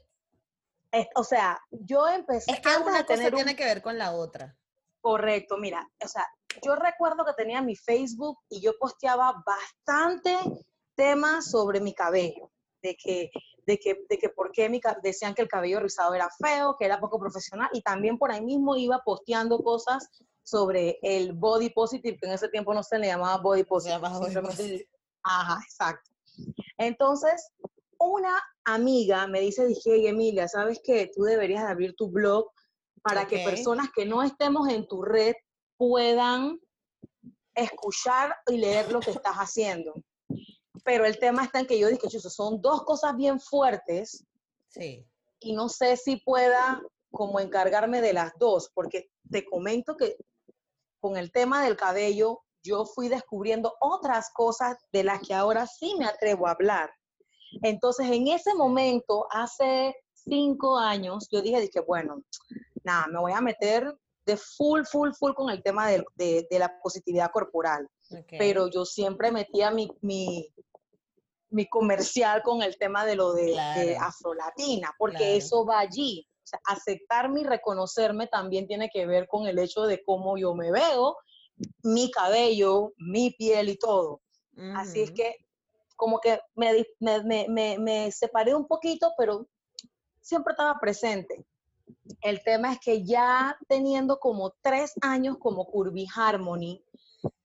[1.15, 2.53] o sea, yo empecé.
[2.53, 4.57] Es que una cosa tiene que ver con la otra.
[5.01, 6.25] Correcto, mira, o sea,
[6.65, 10.37] yo recuerdo que tenía mi Facebook y yo posteaba bastante
[10.95, 12.53] temas sobre mi cabello,
[12.83, 13.31] de que,
[13.67, 16.85] de que, de que por qué mi, decían que el cabello rizado era feo, que
[16.85, 20.09] era poco profesional, y también por ahí mismo iba posteando cosas
[20.45, 24.01] sobre el body positive, que en ese tiempo no se le llamaba body positive.
[25.25, 26.12] Ajá, exacto.
[26.79, 27.51] Entonces,
[27.99, 31.11] una amiga me dice, dije, Emilia, ¿sabes qué?
[31.14, 32.51] Tú deberías abrir tu blog
[33.03, 35.35] para que personas que no estemos en tu red
[35.77, 36.61] puedan
[37.55, 39.95] escuchar y leer lo que estás haciendo.
[40.85, 44.25] Pero el tema está en que yo dije, "Chuzo, son dos cosas bien fuertes
[44.68, 45.07] Sí.
[45.40, 50.16] y no sé si pueda como encargarme de las dos, porque te comento que
[50.99, 55.94] con el tema del cabello, yo fui descubriendo otras cosas de las que ahora sí
[55.98, 56.90] me atrevo a hablar.
[57.62, 62.22] Entonces, en ese momento, hace cinco años, yo dije, dije, bueno,
[62.85, 63.94] nada, me voy a meter
[64.25, 67.88] de full, full, full con el tema de, de la positividad corporal.
[68.38, 70.46] Pero yo siempre metía mi, mi,
[71.51, 74.01] mi comercial con el tema de lo de, de Claro.
[74.07, 75.33] afrolatina, porque Claro.
[75.35, 76.27] eso va allí.
[76.38, 80.55] O sea, aceptarme y reconocerme también tiene que ver con el hecho de cómo yo
[80.55, 81.16] me veo,
[81.83, 84.21] mi cabello, mi piel y todo.
[84.77, 85.35] Así es que
[85.97, 89.47] como que me, me, me- me- me separé un poquito, pero
[90.21, 91.45] siempre estaba presente.
[92.21, 96.83] El tema es que ya teniendo como tres años como Curvy Harmony,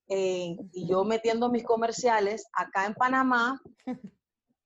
[0.10, 3.62] eh, y yo metiendo mis comerciales acá en Panamá,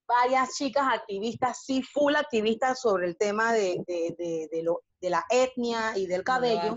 [0.08, 5.10] varias chicas activistas, sí, full activistas sobre el tema de, de- de- de lo- de
[5.10, 6.76] la etnia y del Lo cabello.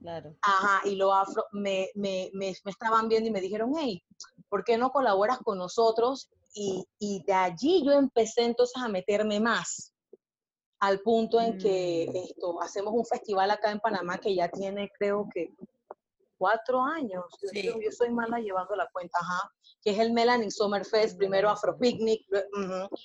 [0.00, 0.34] Claro.
[0.42, 4.02] Ajá, y lo afro, me, me, me, me estaban viendo y me dijeron, hey,
[4.48, 6.28] ¿por qué no colaboras con nosotros?
[6.54, 9.92] Y, y de allí yo empecé entonces a meterme más,
[10.80, 12.16] al punto en que Mm.
[12.16, 15.52] esto, hacemos un festival acá en Panamá que ya tiene, creo que,
[16.38, 17.24] cuatro años.
[17.42, 17.62] Yo, Sí.
[17.64, 19.50] yo- yo soy mala llevando la cuenta, ajá,
[19.82, 22.96] que es el Melanin Summer Fest, primero Afro Picnic, lue- ujú.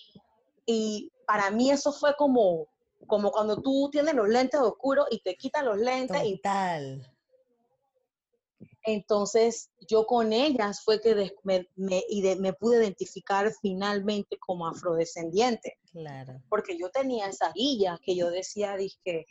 [0.68, 2.68] y para mí eso fue como,
[3.08, 7.10] como cuando tú tienes los lentes oscuros y te quitas los lentes y Total.
[8.86, 16.42] Entonces, yo con ellas fue que me, me- pude identificar finalmente como afrodescendiente, Claro.
[16.50, 19.26] porque yo tenía esa guilla que yo decía, dije,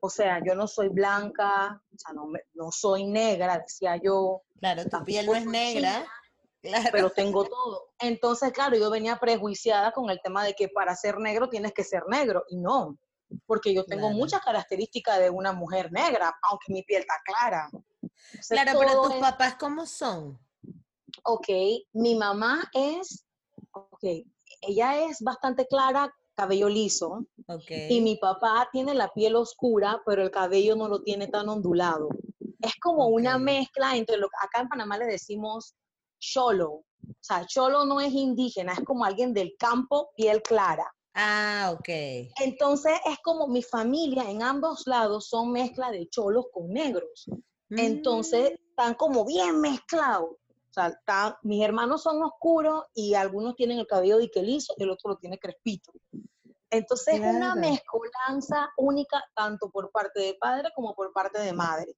[0.00, 4.84] o sea, yo no soy blanca, o sea, no, no soy negra, decía yo, Claro,
[4.84, 6.06] tu piel no es negra.
[6.64, 6.88] Claro.
[6.92, 7.90] pero tengo todo.
[7.98, 11.84] Entonces, claro, yo venía prejuiciada con el tema de que para ser negro tienes que
[11.84, 12.96] ser negro, y no,
[13.46, 14.16] porque yo tengo Claro.
[14.16, 17.68] muchas características de una mujer negra, aunque mi piel está clara.
[18.02, 20.38] Entonces, Claro, pero tus es- papás, ¿cómo son?
[21.24, 21.48] Ok,
[21.92, 23.26] mi mamá es,
[23.72, 24.02] ok,
[24.62, 27.70] ella es bastante clara, cabello liso, Ok.
[27.90, 32.08] y mi papá tiene la piel oscura, pero el cabello no lo tiene tan ondulado.
[32.60, 35.74] Es como una mezcla entre lo que acá en Panamá le decimos
[36.32, 36.70] cholo.
[36.70, 36.84] O
[37.20, 40.90] sea, cholo no es indígena, es como alguien del campo, piel clara.
[41.14, 41.88] Ah, ok.
[42.40, 47.26] Entonces es como mi familia en ambos lados son mezcla de cholos con negros.
[47.70, 50.30] Entonces Mm, están como bien mezclados.
[50.30, 54.74] O sea, están- mis hermanos son oscuros y algunos tienen el cabello de que liso
[54.76, 55.92] y el otro lo tiene crespito.
[56.70, 61.94] Entonces es una mezcolanza única tanto por parte de padre como por parte de madre.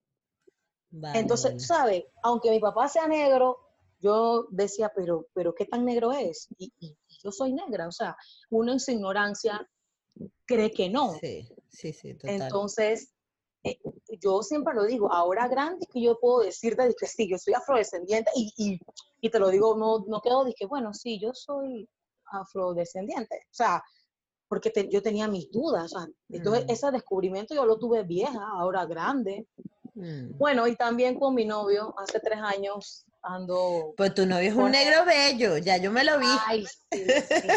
[0.91, 1.67] vale, Entonces.
[1.67, 2.05] ¿sabes?
[2.23, 3.66] Aunque mi papá sea negro,
[3.99, 6.49] yo decía, pero, pero ¿qué tan negro es?
[6.59, 8.17] Y, y yo soy negra, o sea,
[8.51, 9.69] uno en su ignorancia
[10.45, 11.15] cree que no.
[11.21, 12.43] Sí, sí, sí, total.
[12.43, 13.13] Entonces,
[13.65, 13.79] eh,
[14.23, 18.31] yo siempre lo digo, ahora grande que yo puedo decirte que sí, yo soy afrodescendiente
[18.35, 18.81] y, y,
[19.21, 21.89] y te lo digo, no, no quedo que, bueno, sí, yo soy
[22.27, 23.37] afrodescendiente.
[23.51, 23.83] O sea,
[24.49, 25.93] porque te- yo tenía mis dudas.
[25.95, 26.71] o sea, entonces, Mm.
[26.71, 29.47] ese descubrimiento yo lo tuve vieja, ahora grande.
[29.95, 30.37] Mm.
[30.39, 33.95] Bueno, y también con mi novio, hace tres años ando...
[33.97, 36.27] Pues tu novio es un negro bello, ya yo me lo vi.
[36.47, 37.49] Ay, sí, sí.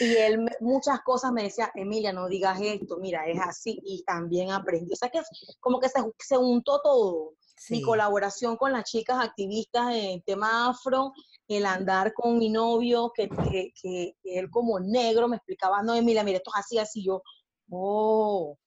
[0.00, 3.78] Y él muchas cosas me decía, Emilia, no digas esto, mira, es así.
[3.84, 4.92] Y también aprendí.
[4.92, 5.20] O sea que
[5.60, 7.32] como que se, se untó todo.
[7.68, 11.12] Mi Sí, colaboración con las chicas activistas en tema afro,
[11.46, 16.24] el andar con mi novio, que, que, que él como negro me explicaba, no, Emilia,
[16.24, 17.04] mira, esto es así, así.
[17.04, 17.22] Yo,
[17.70, 18.58] oh,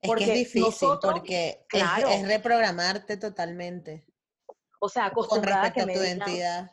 [0.02, 4.06] que porque es difícil nosotros- porque es, reprogramarte totalmente
[4.80, 6.70] o sea, con acostumbrada a que a me tu digan, identidad.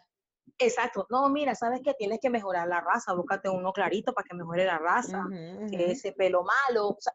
[0.59, 1.05] Exacto.
[1.09, 4.65] No, mira, sabes que tienes que mejorar la raza, búscate uno clarito para que mejore
[4.65, 5.23] la raza,
[5.69, 6.87] que ese pelo malo.
[6.89, 7.13] o sea,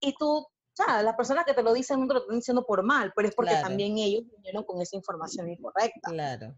[0.00, 2.64] y tú, o sea, las personas que te lo dicen no te lo están diciendo
[2.64, 3.66] por mal, pero es porque Claro.
[3.66, 6.10] también ellos vinieron con esa información incorrecta.
[6.10, 6.54] Claro.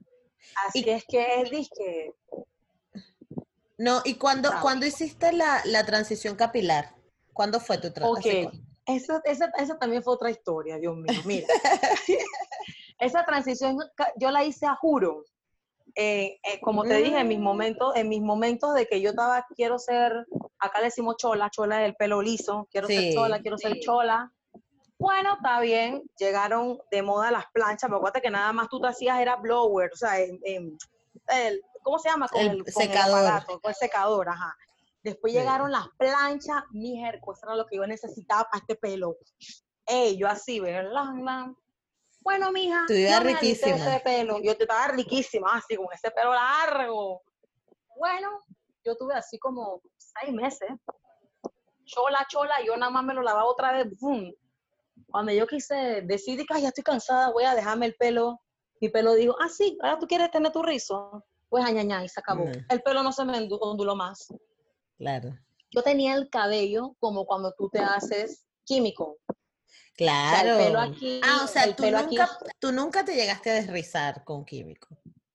[0.66, 2.12] Así es que es disque,
[3.78, 4.62] No, ¿y cuándo, Bravo.
[4.62, 6.94] cuándo hiciste la, la transición capilar?
[7.32, 8.66] ¿Cuándo fue tu ok, transición?
[8.84, 11.46] esa, esa, esa también fue otra historia, Dios mío, mira.
[13.00, 13.78] esa transición
[14.16, 15.24] yo la hice a juro.
[15.96, 17.42] Eh, eh, como te dije, en mis Mm.
[17.42, 20.24] momentos, en mis momentos de que yo estaba, quiero ser,
[20.58, 23.80] acá le decimos chola, chola es el pelo liso, quiero Sí, ser chola, quiero ser
[23.80, 24.30] chola.
[24.98, 28.86] Bueno, está bien, llegaron de moda las planchas, pero acuérdate que nada más tú te
[28.88, 30.78] hacías era blower, o sea, en- en-
[31.28, 32.28] el- ¿cómo se llama?
[32.28, 33.18] Con El el, con secador.
[33.20, 34.56] el aparato, con el secador, ajá.
[35.02, 35.38] Después Sí.
[35.38, 39.16] llegaron las planchas, mi pues era lo que yo necesitaba para este pelo.
[39.86, 41.06] Ey, yo así, ¿verdad?
[42.20, 43.76] Bueno, mija, Tú ibas riquísima.
[43.76, 44.40] ese pelo.
[44.42, 47.22] Yo te estaba riquísima, así, con ese pelo largo.
[47.96, 48.28] Bueno,
[48.84, 50.68] yo tuve así como seis meses.
[51.84, 53.86] Chola, chola, yo nada más me lo lavaba otra vez.
[53.98, 54.32] ¡Bum!
[55.10, 58.40] Cuando yo quise decidir que "Ay, ya estoy cansada, voy a dejarme el pelo,
[58.80, 61.24] mi pelo dijo, ah, sí, ahora tú quieres tener tu rizo.
[61.48, 62.44] Pues añañá, y se acabó.
[62.44, 62.52] Mm.
[62.68, 64.28] El pelo no se me ondu- onduló más.
[64.98, 65.36] Claro.
[65.72, 69.18] Yo tenía el cabello como cuando tú te haces químico.
[69.70, 70.58] O sea, Claro.
[70.58, 71.92] el pelo aquí, ah, o sea, tú aquí.
[72.16, 74.88] nunca, tú nunca te llegaste a desrizar con químico.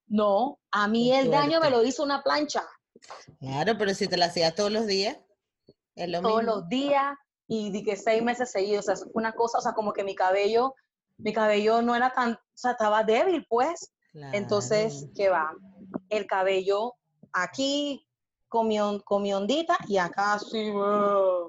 [0.07, 2.63] No, a mí Qué el daño me lo hizo una plancha.
[3.39, 5.17] Claro, pero si te lo hacías todos los días,
[5.95, 6.55] es lo todos mismo.
[6.55, 7.15] los días
[7.47, 10.03] y di que seis meses seguidos, o sea, fue una cosa, o sea, como que
[10.03, 10.73] mi cabello,
[11.17, 13.91] mi cabello no era tan, o sea, estaba débil, pues.
[14.33, 15.07] Entonces.
[15.15, 15.51] ¿qué va?
[16.09, 16.93] El cabello
[17.33, 18.07] aquí
[18.47, 20.71] con mi, on- con mi ondita y acá así.
[20.75, 21.47] ¡ah!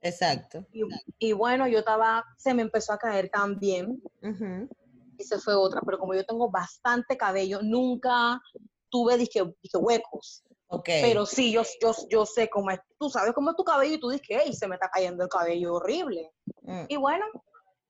[0.00, 0.64] Exacto.
[0.72, 0.82] Y,
[1.18, 4.68] y bueno, yo estaba, se me empezó a caer también, Ujú.
[5.16, 8.40] y se fue otra, pero como yo tengo bastante cabello, nunca
[8.88, 9.42] tuve disque
[9.74, 10.44] huecos.
[10.68, 10.88] Ok.
[11.00, 14.00] Pero sí, yo, yo, yo sé cómo es, tú sabes cómo es tu cabello y
[14.00, 16.30] tú dices, hey, se me está cayendo el cabello horrible.
[16.62, 17.24] Mm, Y bueno,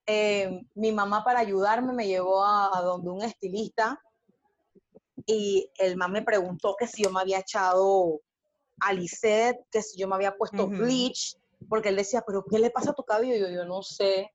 [0.07, 3.99] eh, mi mamá para ayudarme me llevó a, a donde un estilista
[5.25, 8.21] y el man me preguntó que si yo me había echado
[8.79, 11.35] Alicet, que si yo me había puesto bleach,
[11.67, 13.35] porque él decía, pero ¿qué le pasa a tu cabello?
[13.35, 14.31] Y yo, yo no sé.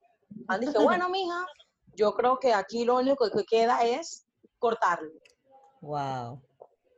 [0.46, 1.46] Man dije, bueno, mija,
[1.96, 4.26] yo creo que aquí lo único que queda es
[4.58, 5.10] cortarlo.
[5.80, 6.42] Wow.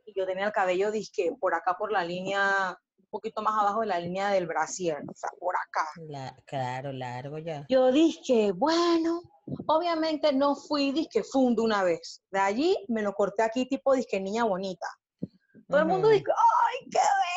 [0.05, 3.81] Y yo tenía el cabello, disque, por acá por la línea, un poquito más abajo
[3.81, 5.87] de la línea del brasier, o sea, por acá.
[6.07, 7.65] La- claro, largo ya.
[7.69, 9.21] Yo dije, bueno,
[9.67, 12.21] obviamente no fui disque fundo una vez.
[12.31, 14.87] De allí me lo corté aquí tipo disque niña bonita.
[15.67, 17.36] Todo el mundo dice, ¡ay, qué bella!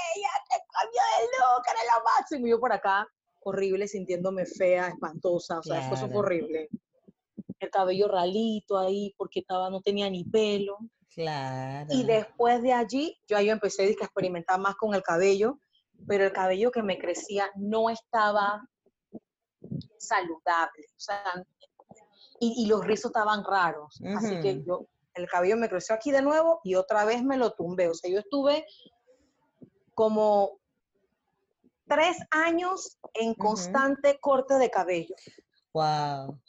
[0.71, 1.65] ¡Qué cambio de look!
[1.67, 2.47] ¡Era lo máximo!
[2.47, 3.07] Y yo por acá,
[3.43, 5.59] horrible, sintiéndome fea, espantosa.
[5.59, 6.19] O sea, eso fue Claro.
[6.19, 6.69] horrible.
[7.59, 10.79] El cabello ralito ahí porque estaba, no tenía ni pelo.
[11.15, 11.89] Claro.
[11.91, 15.59] Y después de allí, yo ahí empecé a experimentar más con el cabello,
[16.07, 18.63] pero el cabello que me crecía no estaba
[19.99, 20.87] saludable.
[20.97, 21.45] O sea,
[22.39, 24.01] y, y los rizos estaban raros.
[24.17, 27.53] Así que yo, el cabello me creció aquí de nuevo y otra vez me lo
[27.53, 27.89] tumbé.
[27.89, 28.65] O sea, yo estuve
[30.01, 30.59] como
[31.87, 35.15] tres años en constante corte de cabello.
[35.75, 36.41] Wow.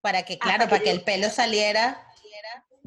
[0.00, 2.04] Para que, claro, para que el pelo saliera.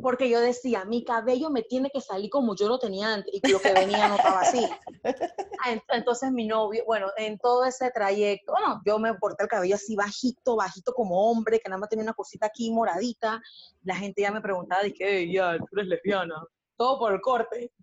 [0.01, 3.49] Porque yo decía, mi cabello me tiene que salir como yo lo tenía antes y
[3.49, 4.67] lo que venía no estaba así.
[5.61, 9.49] Ah, ent- Entonces mi novio, bueno, en todo ese trayecto, bueno, yo me corté el
[9.49, 13.41] cabello así bajito, bajito como hombre, que nada más tenía una cosita aquí moradita.
[13.83, 16.35] La gente ya me preguntaba, dije, "Ey, ya, tú eres lesbiana.
[16.77, 17.73] Todo por el corte.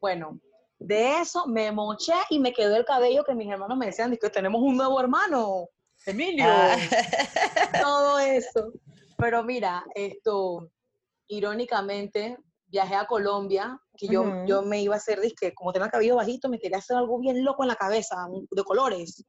[0.00, 0.38] Bueno,
[0.84, 4.30] de eso me moché y me quedó el cabello que mis hermanos me decían, que
[4.30, 5.68] tenemos un nuevo hermano,
[6.06, 6.44] Emilio.
[6.46, 6.76] Ah,
[7.82, 8.72] todo eso.
[9.16, 10.70] Pero mira, esto,
[11.28, 15.92] irónicamente, viajé a Colombia, que yo, yo me iba a hacer, disque, como tenía el
[15.92, 18.16] cabello bajito, me quería hacer algo bien loco en la cabeza,
[18.50, 19.24] de colores.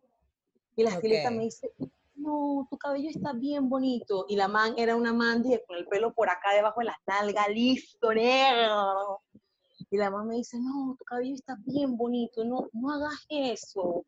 [0.75, 1.71] Y la estilista me dice,
[2.15, 4.25] no, tu cabello está bien bonito.
[4.27, 6.97] Y la man era una man dije, con el pelo por acá debajo de las
[7.05, 9.21] nalgas, listo, negro.
[9.93, 14.03] Y la man me dice, no, tu cabello está bien bonito, no, no hagas eso.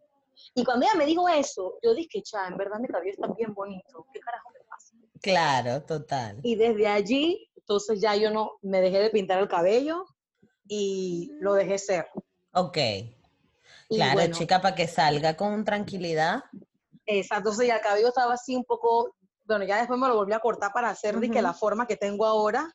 [0.55, 3.53] Y cuando ella me dijo eso, yo dije, cha, en verdad mi cabello está bien
[3.53, 4.07] bonito.
[4.11, 4.95] ¿Qué carajo me pasa?
[5.21, 6.39] claro, total.
[6.41, 10.07] Y desde allí, entonces ya yo no me dejé de pintar el cabello
[10.67, 12.07] y lo dejé ser.
[12.53, 12.77] Ok.
[12.77, 16.45] Y Claro, bueno, chica, para que salga con tranquilidad.
[17.05, 20.33] exacto, entonces ya el cabello estaba así un poco, bueno, ya después me lo volví
[20.33, 22.73] a cortar para hacer de que la forma que tengo ahora.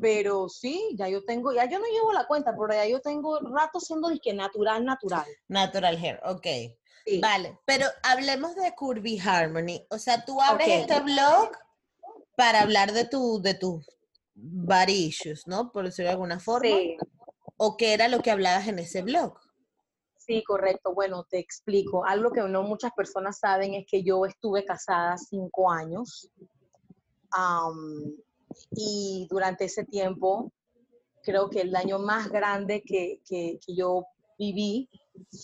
[0.00, 3.38] Pero sí, ya yo tengo, ya yo no llevo la cuenta, pero ya yo tengo
[3.40, 5.26] rato siendo disque natural, natural.
[5.48, 6.46] Natural hair, ok.
[7.04, 7.20] Sí.
[7.20, 9.86] Vale, pero hablemos de Curvy Harmony.
[9.90, 11.50] O sea, tú abres este blog
[12.36, 13.86] para hablar de tu, de tus
[14.88, 15.70] issues, ¿no?
[15.70, 16.68] Por decirlo de alguna forma.
[16.68, 16.96] Sí,
[17.56, 19.38] ¿O qué era lo que hablabas en ese blog?
[20.26, 20.92] sí, correcto.
[20.92, 22.04] Bueno, te explico.
[22.04, 26.30] Algo que no muchas personas saben es que yo estuve casada cinco años.
[28.70, 30.52] Y durante ese tiempo,
[31.22, 34.04] creo que el daño más grande que, que- que yo
[34.38, 34.88] viví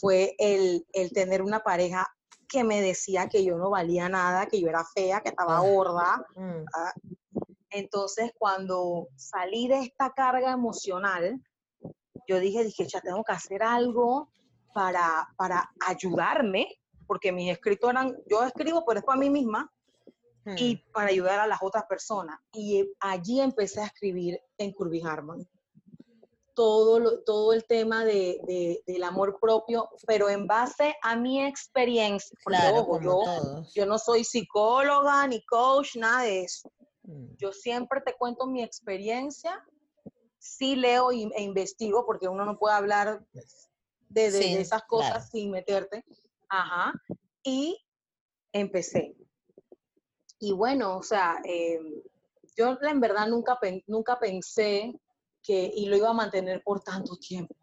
[0.00, 2.06] fue el, el tener una pareja
[2.48, 5.60] que me decía que yo no valía nada, que yo era fea, que estaba Ah.
[5.60, 6.26] gorda.
[6.36, 6.64] Mm,
[7.70, 11.40] Entonces, cuando salí de esta carga emocional,
[12.28, 14.28] yo dije, dije, ya tengo que hacer algo
[14.74, 16.66] para, para ayudarme,
[17.06, 19.70] porque mis escritos eran, yo escribo, pero es para mí misma,
[20.44, 20.54] mm.
[20.58, 22.38] y para ayudar a las otras personas.
[22.52, 25.46] Y allí empecé a escribir en Curvy Harmony.
[26.54, 31.42] todo, lo- todo el tema de, de- del amor propio, pero en base a mi
[31.42, 32.36] experiencia.
[32.44, 36.70] Porque, Claro, ojo, yo, yo no soy psicóloga ni coach, nada de eso.
[37.04, 39.64] Mm, Yo siempre te cuento mi experiencia,
[40.38, 43.40] sí leo e investigo, porque uno no puede hablar de,
[44.10, 45.26] de- de Sí, esas cosas claro.
[45.32, 46.04] sin meterte.
[46.50, 46.92] Ajá.
[47.42, 47.78] Y
[48.52, 49.16] empecé.
[50.42, 51.78] Y bueno, o sea, eh,
[52.56, 54.92] yo en verdad nunca, nunca pensé
[55.40, 57.54] que y lo iba a mantener por tanto tiempo.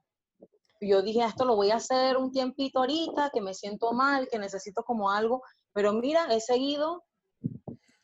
[0.80, 4.40] Yo dije, esto lo voy a hacer un tiempito ahorita, que me siento mal, que
[4.40, 7.04] necesito como algo, pero mira, he seguido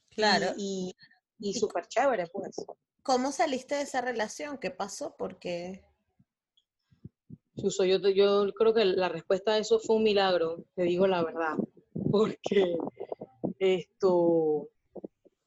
[0.09, 0.47] Claro.
[0.57, 0.93] y,
[1.39, 2.57] y, y súper chévere, pues.
[3.01, 4.57] ¿Cómo saliste de esa relación?
[4.57, 5.15] ¿Qué pasó?
[5.17, 5.85] Porque
[7.55, 11.23] Suso, yo, yo creo que la respuesta a eso fue un milagro, te digo la
[11.23, 11.55] verdad,
[12.11, 12.75] porque
[13.65, 14.69] esto,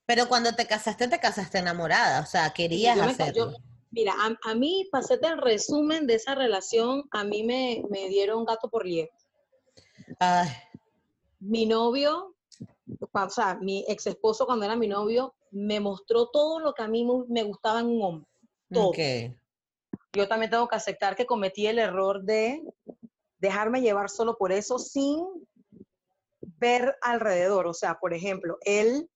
[0.07, 3.59] Pero cuando te casaste, te casaste enamorada, o sea, querías yo me ca- yo- hacerlo.
[3.91, 8.09] mira, a, a mí, para hacerte el resumen de esa relación, a mí me, me
[8.09, 9.11] dieron gato por liebre.
[10.19, 10.49] Ay,
[11.41, 12.35] Mi novio,
[13.13, 16.89] o sea, mi ex esposo cuando era mi novio, me mostró todo lo que a
[16.89, 18.29] mí me gustaba en un hombre.
[18.73, 18.89] todo.
[18.91, 18.99] ok.
[20.15, 22.63] yo también tengo que aceptar que cometí el error de
[23.39, 25.25] dejarme llevar solo por eso sin
[26.59, 27.67] ver alrededor.
[27.67, 29.09] O sea, por ejemplo, él,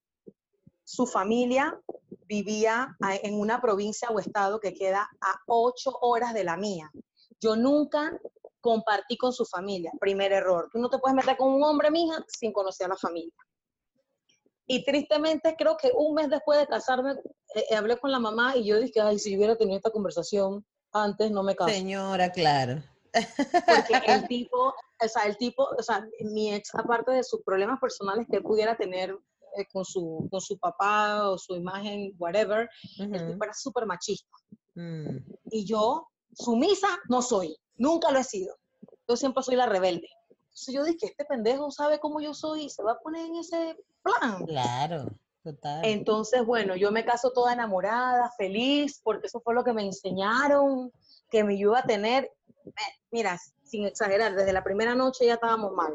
[0.85, 1.79] su familia
[2.27, 6.91] vivía en una provincia o estado que queda a ocho horas de la mía.
[7.41, 8.19] Yo nunca
[8.61, 9.93] compartí con su familia.
[10.01, 10.71] Primer error.
[10.73, 13.35] Tú no te puedes meter con un hombre, mija, sin conocer a la familia.
[14.67, 17.13] Y tristemente, creo que un mes después de casarme,
[17.55, 20.65] eh, eh, hablé con la mamá y yo dije, ay, si hubiera tenido esta conversación
[20.93, 21.71] antes, no me caso.
[21.71, 22.83] Señora, claro.
[23.13, 27.79] Porque el tipo, o sea, el tipo, o sea, mi ex, aparte de sus problemas
[27.81, 29.17] personales que él pudiera tener
[29.57, 33.33] eh, con, su, con su papá o su imagen, whatever, el Ujú.
[33.33, 34.35] tipo era súper machista.
[34.75, 35.19] Mm,
[35.51, 37.57] Y yo, sumisa, no soy.
[37.77, 38.57] Nunca lo he sido.
[39.09, 40.09] Yo siempre soy la rebelde.
[40.31, 43.37] Entonces yo dije, este pendejo sabe cómo yo soy y se va a poner en
[43.37, 44.45] ese plan.
[44.47, 45.07] Claro,
[45.43, 45.85] total.
[45.85, 50.93] Entonces, bueno, yo me caso toda enamorada, feliz, porque eso fue lo que me enseñaron
[51.31, 52.31] que me iba a tener.
[53.11, 55.95] Mira, sin exagerar, desde la primera noche ya estábamos mal.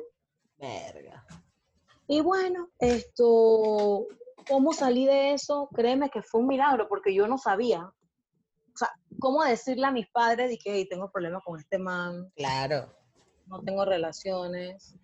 [0.57, 1.25] Verga.
[2.07, 4.07] Y bueno, esto,
[4.47, 5.69] ¿cómo salí de eso?
[5.75, 7.83] Créeme que fue un milagro, porque yo no sabía.
[7.83, 12.31] O sea, ¿cómo decirle a mis padres de que "Hey, tengo problemas con este man,
[12.35, 12.93] Claro.
[13.47, 14.95] no tengo relaciones,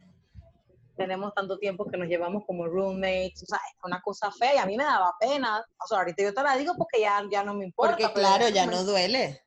[0.96, 4.58] tenemos tanto tiempo que nos llevamos como roommates, o sea, es una cosa fea y
[4.58, 5.66] a mí me daba pena.
[5.84, 7.98] O sea, ahorita yo te la digo porque ya, ya no me importa.
[7.98, 9.43] Porque claro, ya no duele.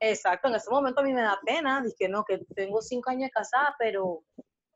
[0.00, 3.28] Exacto, en ese momento a mí me da pena, dije, no, que tengo cinco años
[3.28, 4.24] de casada, pero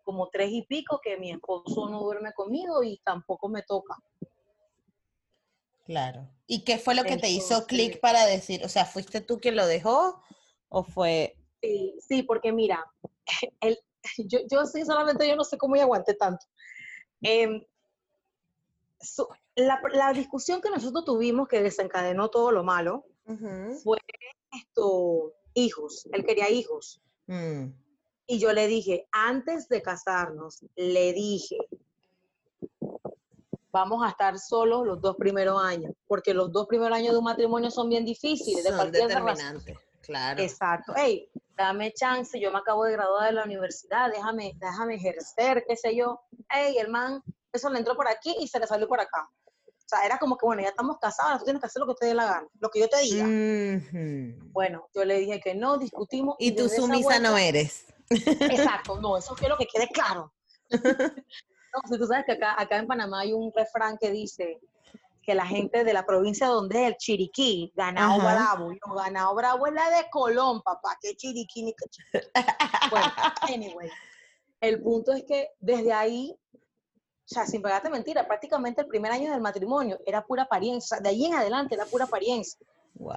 [0.02, 3.96] como tres y pico que mi esposo no duerme conmigo y tampoco me toca.
[5.84, 6.28] Claro.
[6.46, 9.56] ¿Y qué fue lo que te hizo clic para decir, o sea, fuiste tú quien
[9.56, 10.22] lo dejó
[10.68, 12.84] o fue Sí, sí, porque mira,
[13.60, 13.78] el,
[14.18, 16.44] yo, yo sinceramente yo no sé cómo yo aguanté tanto.
[17.22, 17.64] Em,
[19.56, 23.06] la discusión que nosotros tuvimos que desencadenó todo lo malo,
[23.82, 23.98] fue
[24.56, 27.00] esto, hijos, él quería hijos.
[27.26, 27.66] Mm,
[28.26, 31.58] Y yo le dije, antes de casarnos, le dije,
[33.70, 37.24] vamos a estar solos los dos primeros años, porque los dos primeros años de un
[37.24, 38.62] matrimonio son bien difíciles.
[38.64, 38.92] de son razón.
[38.92, 40.42] determinantes, claro.
[40.42, 40.92] Exacto.
[40.96, 45.76] Hey, dame chance, yo me acabo de graduar de la universidad, déjame, déjame ejercer, qué
[45.76, 46.20] sé yo.
[46.50, 49.28] Hey, el man, eso le entró por aquí y se le salió por acá.
[49.84, 51.94] O sea, era como que, bueno, ya estamos casados, tú tienes que hacer lo que
[52.00, 53.26] te dé la gana, lo que yo te diga.
[54.50, 56.36] Bueno, yo le dije que no, discutimos.
[56.38, 57.86] Y tú sumisa no eres.
[58.08, 60.32] Exacto, no, eso quiero que quede claro.
[61.74, 64.60] No, si tú sabes que acá, acá en Panamá hay un refrán que dice
[65.24, 68.34] que la gente de la provincia donde es el Chiriquí, ganado Ajá.
[68.34, 72.28] bravo, y no ganado bravo es la de Colón, papá, que Chiriquí ni que Chiriquí.
[72.90, 73.06] Bueno,
[73.42, 73.90] anyway,
[74.60, 76.36] el punto es que desde ahí,
[77.24, 81.08] o sea, sin pegarte mentira, prácticamente el primer año del matrimonio era pura apariencia, de
[81.08, 82.60] ahí en adelante era pura apariencia.
[82.94, 83.14] Wow.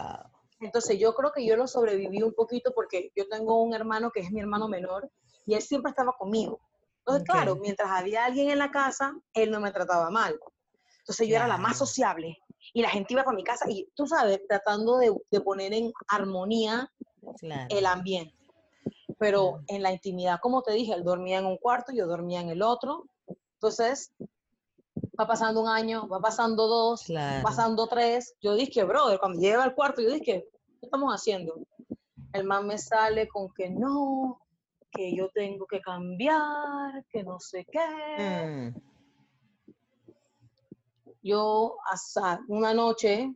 [0.61, 4.21] Entonces yo creo que yo lo sobreviví un poquito porque yo tengo un hermano que
[4.21, 5.09] es mi hermano menor
[5.45, 6.59] y él siempre estaba conmigo.
[6.99, 7.29] Entonces, Ok.
[7.35, 10.39] claro, mientras había alguien en la casa, él no me trataba mal.
[10.99, 12.37] Entonces yo era la más sociable
[12.73, 15.91] y la gente iba para mi casa y tú sabes, tratando de, de poner en
[16.07, 16.89] armonía
[17.39, 17.67] Claro.
[17.69, 18.33] el ambiente.
[19.19, 19.63] Pero Claro.
[19.67, 22.61] en la intimidad, como te dije, él dormía en un cuarto, yo dormía en el
[22.61, 23.05] otro.
[23.57, 24.13] Entonces,
[25.19, 27.43] va pasando un año, va pasando dos, Claro.
[27.43, 28.35] pasando tres.
[28.39, 30.47] Yo dije, brother, cuando llega al cuarto, yo dije,
[30.79, 31.55] ¿qué estamos haciendo?
[32.33, 34.39] El man me sale con que no,
[34.91, 38.73] que yo tengo que cambiar, que no sé qué.
[38.75, 38.79] Mm,
[41.23, 43.33] Yo, hasta una noche,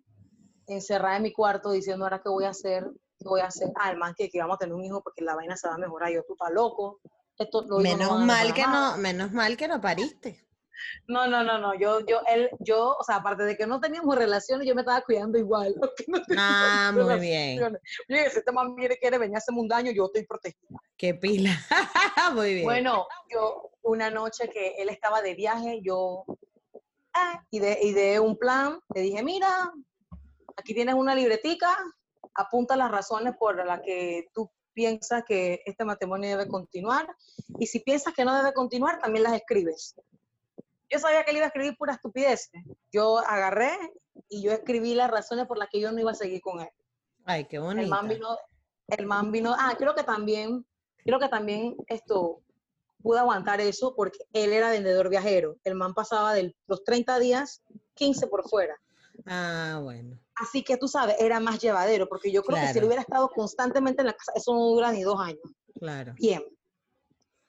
[0.68, 2.90] encerrada en mi cuarto, diciendo, ¿ahora qué voy a hacer?
[3.18, 3.70] ¿qué voy a hacer?
[3.76, 5.76] Ah, el man que, que vamos a tener un hijo porque la vaina se va
[5.76, 6.12] a mejorar.
[6.12, 7.00] Yo, tú estás loco.
[7.38, 8.92] Esto, lo digo, no Menos mal que nada".
[8.92, 10.46] no, menos mal que no pariste.
[11.08, 11.74] No, no, no, no.
[11.76, 15.02] Yo, yo, él, yo, o sea, aparte de que no teníamos relaciones, yo me estaba
[15.02, 15.76] cuidando igual.
[16.08, 17.60] no Ah, muy bien.
[17.60, 17.68] Yo
[18.08, 20.80] si este man quiere, quiere venir a hacerme un daño, yo estoy protegida.
[20.98, 21.52] Qué pila.
[22.34, 22.66] muy bien.
[22.66, 26.26] Bueno, yo una noche que él estaba de viaje, yo
[27.14, 29.72] ah, ideé, ideé un plan, le dije, mira,
[30.56, 31.78] aquí tienes una libretica,
[32.36, 37.08] apunta las razones por las que tú piensas que este matrimonio debe continuar,
[37.60, 39.96] y si piensas que no debe continuar, también las escribes.
[40.90, 42.50] Yo sabía que él iba a escribir pura estupidez.
[42.92, 43.72] Yo agarré
[44.28, 46.70] y yo escribí las razones por las que yo no iba a seguir con él.
[47.24, 47.82] Ay, qué bonito.
[47.82, 48.38] El man vino,
[48.88, 50.66] el man vino, ah, creo que también,
[50.98, 52.42] creo que también esto
[53.02, 55.56] pude aguantar eso porque él era vendedor viajero.
[55.64, 57.64] El man pasaba de los 30 días,
[57.96, 58.76] 15 por fuera.
[59.26, 60.18] Ah, bueno.
[60.36, 63.30] Así que tú sabes, era más llevadero, porque yo creo que si él hubiera estado
[63.30, 65.42] constantemente en la casa, eso no dura ni dos años.
[65.80, 66.14] Claro.
[66.18, 66.44] Bien.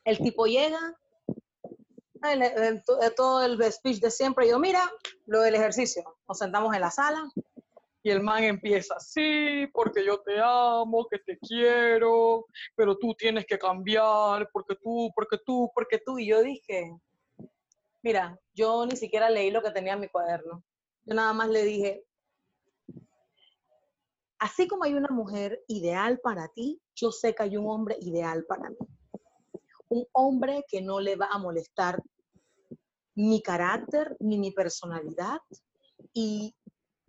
[0.05, 0.97] El tipo llega,
[2.25, 4.91] el- el- to- todo el speech de siempre, yo, mira,
[5.27, 6.03] lo del ejercicio.
[6.29, 7.31] Nos sentamos en la sala
[8.03, 13.47] y el man empieza, sí, porque yo te amo, que te quiero, pero tú tienes
[13.47, 16.19] que cambiar, porque tú, porque tú, porque tú.
[16.19, 16.93] Y yo dije,
[18.03, 20.63] mira, yo ni siquiera leí lo que tenía en mi cuaderno.
[21.05, 22.05] Yo nada más le dije,
[24.39, 28.45] así como hay una mujer ideal para ti, yo sé que hay un hombre ideal
[28.45, 28.77] para mí.
[29.89, 32.03] Un hombre que no le va a molestar
[33.15, 35.41] mi carácter ni mi personalidad.
[36.13, 36.55] Y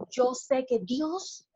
[0.09, 1.47] yo sé que Dios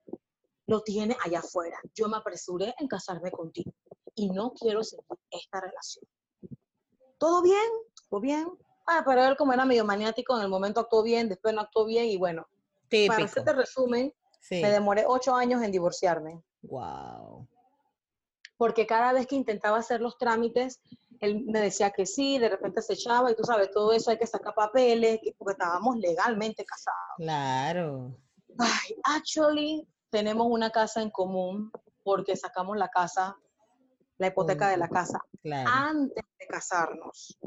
[0.67, 1.79] lo tiene allá afuera.
[1.95, 3.71] Yo me apresuré en casarme contigo
[4.15, 6.05] y no quiero seguir esta relación.
[7.17, 7.69] ¿Todo bien?
[8.09, 8.47] ¿Todo bien?
[8.87, 11.85] Ah, pero él como era medio maniático, en el momento actuó bien, después no actuó
[11.85, 13.23] bien y bueno, para Típico.
[13.25, 14.61] hacerte resumen, Sí.
[14.61, 16.41] me demoré ocho años en divorciarme.
[16.63, 17.47] Wow.
[18.57, 20.79] porque cada vez que intentaba hacer los trámites,
[21.19, 24.17] él me decía que sí, de repente se echaba y tú sabes, todo eso hay
[24.17, 27.13] que sacar papeles, que- porque estábamos legalmente casados.
[27.17, 28.17] Claro.
[28.57, 31.71] Ay, actually, tenemos una casa en común
[32.03, 33.37] porque sacamos la casa,
[34.17, 35.69] la hipoteca de la casa, Claro.
[35.71, 37.37] antes de casarnos.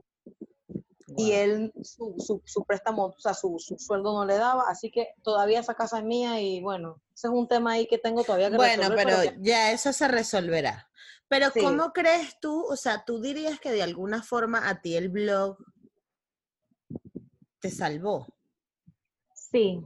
[1.16, 4.90] Y él, su, su, su préstamo, o sea, su, su sueldo no le daba, así
[4.90, 8.22] que todavía esa casa es mía y bueno, ese es un tema ahí que tengo
[8.22, 10.88] todavía que Bueno, resolver, pero que- ya eso se resolverá.
[11.28, 11.60] Pero Sí.
[11.60, 12.64] ¿cómo crees tú?
[12.64, 15.58] O sea, tú dirías que de alguna forma a ti el blog
[17.60, 18.26] te salvó.
[19.34, 19.80] Sí,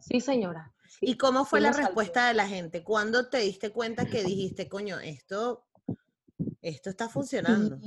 [0.00, 0.72] sí señora.
[0.88, 1.06] sí.
[1.10, 1.86] ¿Y cómo fue sí la salvó.
[1.86, 2.82] respuesta de la gente?
[2.84, 5.64] ¿Cuándo te diste cuenta que dijiste, coño, esto,
[6.62, 7.78] esto está funcionando?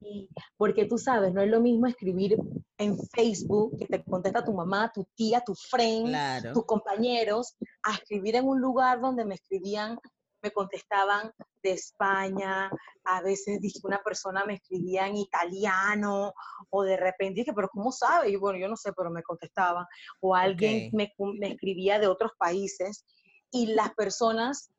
[0.00, 2.36] Sí, porque tú sabes, no es lo mismo escribir
[2.76, 6.52] en Facebook que te contesta tu mamá, tu tía, tu friend, Claro.
[6.52, 9.98] tus compañeros, a escribir en un lugar donde me escribían,
[10.42, 12.70] me contestaban de España,
[13.04, 16.32] a veces dije, una persona me escribía en italiano,
[16.70, 18.30] o de repente dije, pero ¿cómo sabe?
[18.30, 19.88] Y bueno, yo no sé, pero me contestaba,
[20.20, 23.04] o alguien me, me escribía de otros países,
[23.50, 24.70] y las personas,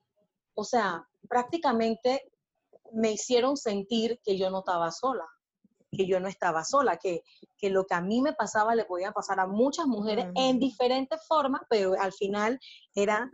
[0.53, 2.21] o sea, prácticamente
[2.93, 5.25] me hicieron sentir que yo no estaba sola,
[5.91, 7.23] que yo no estaba sola, que,
[7.57, 11.19] que lo que a mí me pasaba le podía pasar a muchas mujeres en diferentes
[11.27, 12.59] formas, pero al final
[12.93, 13.29] era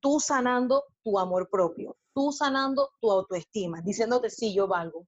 [0.00, 5.06] tú sanando tu amor propio, tú sanando tu autoestima, diciéndote, sí, yo valgo,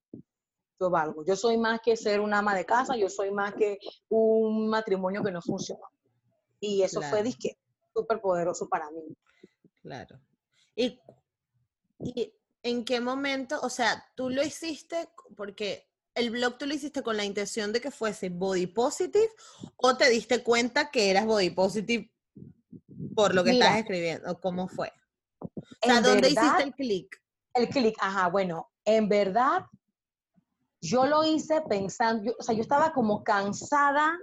[0.78, 3.78] yo valgo, yo soy más que ser una ama de casa, yo soy más que
[4.08, 5.84] un matrimonio que no funcionó.
[6.60, 7.58] Y eso fue, disque,
[7.92, 9.02] súper poderoso para mí.
[9.82, 10.20] Claro.
[10.76, 10.98] ¿Y,
[11.98, 12.32] y
[12.62, 17.16] en qué momento, o sea, tú lo hiciste porque el blog tú lo hiciste con
[17.16, 19.28] la intención de que fuese body positive
[19.76, 22.12] o te diste cuenta que eras body positive
[23.14, 23.66] por lo que Mira.
[23.66, 24.40] estás escribiendo?
[24.40, 24.92] ¿Cómo fue?
[25.40, 25.50] O
[25.82, 27.22] sea, ¿dónde verdad, hiciste el clic?
[27.54, 29.66] El clic, ajá, bueno, en verdad,
[30.80, 34.18] yo lo hice pensando, yo- o sea, yo estaba como cansada,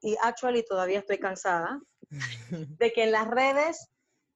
[0.00, 1.80] y actually todavía estoy cansada,
[2.78, 3.88] de que en las redes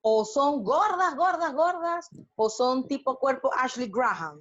[0.09, 4.41] o son gordas, gordas, gordas, o son tipo cuerpo Ashley Graham.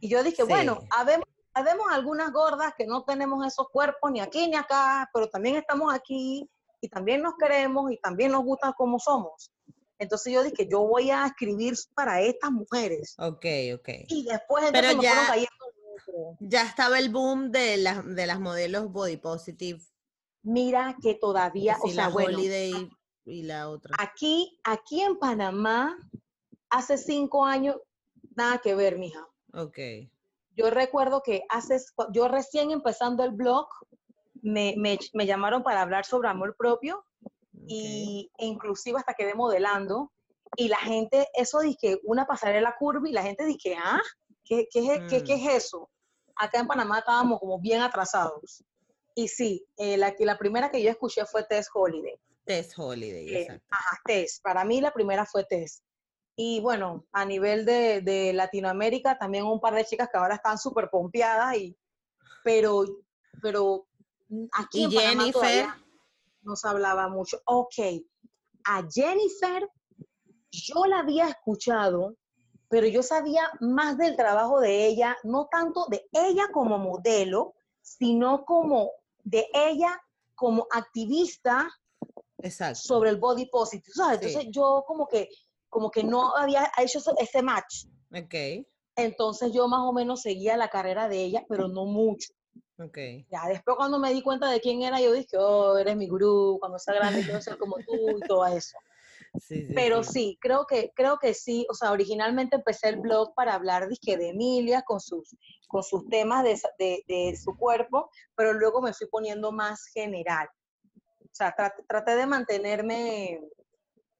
[0.00, 0.48] Y yo dije, Sí.
[0.48, 1.24] bueno, habemos,
[1.54, 5.94] habemos algunas gordas que no tenemos esos cuerpos ni aquí ni acá, pero también estamos
[5.94, 9.52] aquí y también nos queremos y también nos gusta como somos.
[10.00, 13.14] Entonces yo dije, yo voy a escribir para estas mujeres.
[13.20, 13.88] Ok, ok.
[14.08, 16.36] Y después Pero entonces me ya- cayendo.
[16.40, 19.80] Ya estaba el boom de las, de las modelos body positive.
[20.42, 22.90] Mira que todavía, que o sea, bueno, Holiday
[23.24, 23.94] y la otra.
[23.98, 25.96] aquí, aquí en Panamá,
[26.70, 27.76] hace cinco años,
[28.34, 29.26] nada que ver, mija.
[29.54, 29.78] Ok.
[30.56, 31.78] Yo recuerdo que hace,
[32.12, 33.66] yo recién empezando el blog,
[34.42, 37.68] me, me- me llamaron para hablar sobre amor propio ok.
[37.68, 40.12] y, e inclusive hasta quedé modelando
[40.56, 44.00] y la gente, eso dice una pasarela curva y la gente dice, ah,
[44.44, 45.48] ¿qué, qué, es- qué- qué Mm.
[45.48, 45.88] es eso?
[46.36, 48.64] Acá en Panamá estábamos como bien atrasados.
[49.14, 52.18] Y sí, eh, la, la primera que yo escuché fue Tess Holiday.
[52.44, 53.66] Tess Holiday, Eh, exacto.
[53.70, 54.40] ajá, Tess.
[54.42, 55.82] Para mí la primera fue Tess.
[56.36, 60.58] Y bueno, a nivel de, de Latinoamérica, también un par de chicas que ahora están
[60.58, 61.76] súper pompeadas, y,
[62.42, 62.84] pero,
[63.42, 63.86] pero
[64.28, 65.32] mm, aquí ¿Y en Jennifer?
[65.32, 65.84] todavía
[66.42, 67.40] no se hablaba mucho.
[67.44, 67.74] Ok,
[68.64, 69.68] a Jennifer
[70.50, 72.16] yo la había escuchado,
[72.68, 78.44] pero yo sabía más del trabajo de ella, no tanto de ella como modelo, sino
[78.44, 78.90] como
[79.24, 80.00] de ella
[80.34, 81.70] como activista
[82.42, 82.80] Exacto.
[82.80, 84.20] sobre el body positive, ¿sabes?
[84.20, 84.26] Sí.
[84.26, 85.28] Entonces yo como que,
[85.68, 87.86] como que no había hecho ese- match.
[88.14, 88.34] Ok,
[88.96, 92.32] Entonces yo más o menos seguía la carrera de ella, pero no mucho.
[92.78, 92.98] ok.
[93.30, 96.58] Ya después cuando me di cuenta de quién era, yo dije, oh, eres mi gurú,
[96.60, 98.76] cuando sea grande quiero ser como tú y todo eso.
[99.40, 100.10] Sí, sí, Pero sí.
[100.12, 104.18] sí, creo que, creo que sí, o sea, originalmente empecé el blog para hablar dizque,
[104.18, 105.34] de Emilia con sus,
[105.68, 110.48] con sus temas de, de, de su cuerpo, pero luego me fui poniendo más general.
[111.32, 113.40] O sea, trat- traté de mantenerme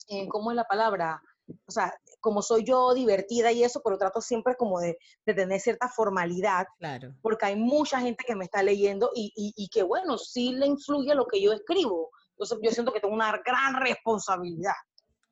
[0.08, 1.20] en, ¿cómo es la palabra?
[1.66, 4.96] O sea, como soy yo divertida y eso, pero trato siempre como de,
[5.26, 9.52] de tener cierta formalidad, Claro, porque hay mucha gente que me está leyendo y, y,
[9.56, 12.10] y que, bueno, sí le influye lo que yo escribo.
[12.30, 14.72] Entonces yo siento que tengo una gran responsabilidad.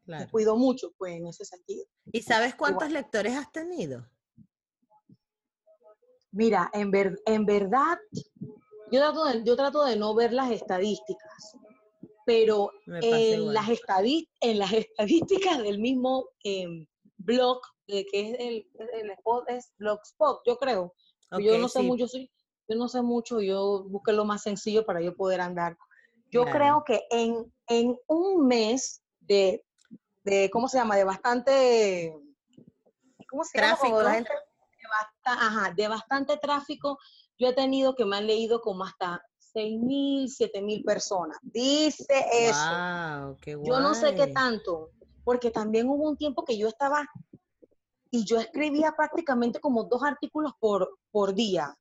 [0.04, 0.30] Me claro.
[0.30, 1.84] cuido mucho, pues, en ese sentido.
[2.12, 4.06] ¿Y sabes cuántos lectores has tenido?
[6.32, 7.98] Mira, en, ver- en verdad,
[8.92, 11.56] yo trato, de, yo trato de no ver las estadísticas,
[12.30, 18.70] pero en las, estadi- en las estadísticas del mismo em, blog, eh, que es el,
[18.92, 20.94] el spot, es Blogspot, yo creo.
[21.36, 22.06] que yo no sé sí, mucho,
[22.68, 25.76] yo no sé mucho, yo busqué lo más sencillo para yo poder andar.
[26.30, 26.52] Yo Claro.
[26.58, 29.64] creo que en, en un mes de,
[30.22, 30.94] de, ¿cómo se llama?
[30.94, 32.14] De bastante,
[33.28, 33.76] ¿cómo se llama?
[33.76, 34.14] Cuando la Tráfico.
[34.14, 36.96] gente, de, basta- ajá, de bastante tráfico,
[37.40, 39.20] yo he tenido que me han leído como hasta
[39.52, 41.38] 6 mil, 7 mil personas.
[41.42, 42.58] Dice eso.
[42.58, 43.68] Wow, qué guay.
[43.68, 44.90] Yo no sé qué tanto,
[45.24, 47.08] porque también hubo un tiempo que yo estaba
[48.10, 51.76] y yo escribía prácticamente como dos artículos por, por día.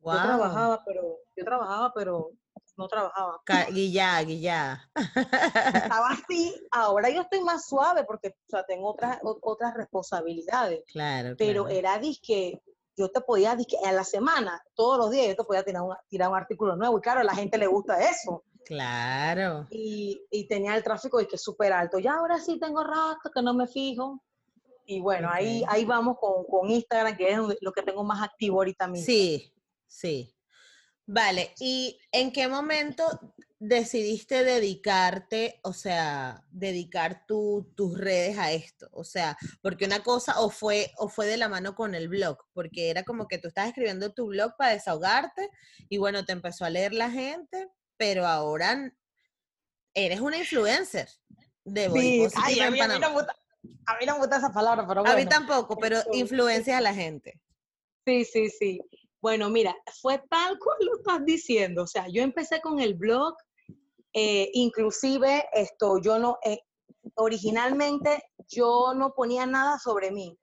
[0.00, 0.14] Wow.
[0.14, 2.30] Yo trabajaba, pero yo trabajaba, pero
[2.78, 3.40] no trabajaba.
[3.70, 4.90] Guillá, guillá.
[4.94, 11.34] Estaba así, ahora yo estoy más suave porque o sea, tengo otras, otras responsabilidades, Claro,
[11.36, 11.78] pero claro.
[11.78, 12.62] era disque,
[12.98, 16.28] yo te podía, a la semana, todos los días, yo te podía tirar un, tirar
[16.30, 18.44] un artículo nuevo y claro, a la gente le gusta eso.
[18.66, 19.66] Claro.
[19.70, 21.98] y, y tenía el tráfico y que súper alto.
[21.98, 24.22] Ya ahora sí tengo rato que no me fijo.
[24.84, 28.58] Y bueno, ahí, ahí vamos con, con Instagram, que es lo que tengo más activo
[28.58, 29.06] ahorita mismo.
[29.06, 29.52] Sí,
[29.86, 30.34] sí.
[31.06, 33.04] Vale, ¿y en qué momento
[33.60, 38.88] decidiste dedicarte, o sea, dedicar tu- tus redes a esto?
[38.92, 42.38] O sea, porque una cosa o fue, o fue de la mano con el blog,
[42.52, 45.50] porque era como que tú estás escribiendo tu blog para desahogarte
[45.88, 48.92] y bueno, te empezó a leer la gente, pero ahora
[49.94, 51.08] eres una influencer
[51.64, 53.08] de Sí, ay, a mí, a mí no Panamá.
[53.08, 53.36] me gusta,
[53.86, 55.30] a mí no me gusta esa palabra, pero A mí bueno.
[55.30, 57.40] tampoco, pero influencias a la gente.
[58.06, 58.80] Sí, sí, sí.
[59.20, 61.82] Bueno, mira, fue tal cual lo estás diciendo.
[61.82, 63.34] O sea, yo empecé con el blog,
[64.12, 66.60] eh, inclusive esto, yo no, eh,
[67.14, 70.38] originalmente yo no ponía nada sobre mí.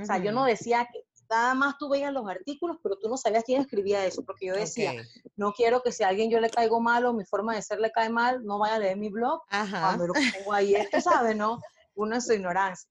[0.00, 3.16] O sea, yo no decía que nada más tú veías los artículos, pero tú no
[3.16, 4.98] sabías quién escribía eso, porque yo decía, ok.
[5.36, 7.80] no quiero que si a alguien yo le caigo mal o mi forma de ser
[7.80, 9.80] le cae mal, no vaya a leer mi blog Ajá.
[9.80, 11.60] cuando lo que pongo ahí es, tú sabes, ¿no?
[11.94, 12.88] Uno en su ignorancia.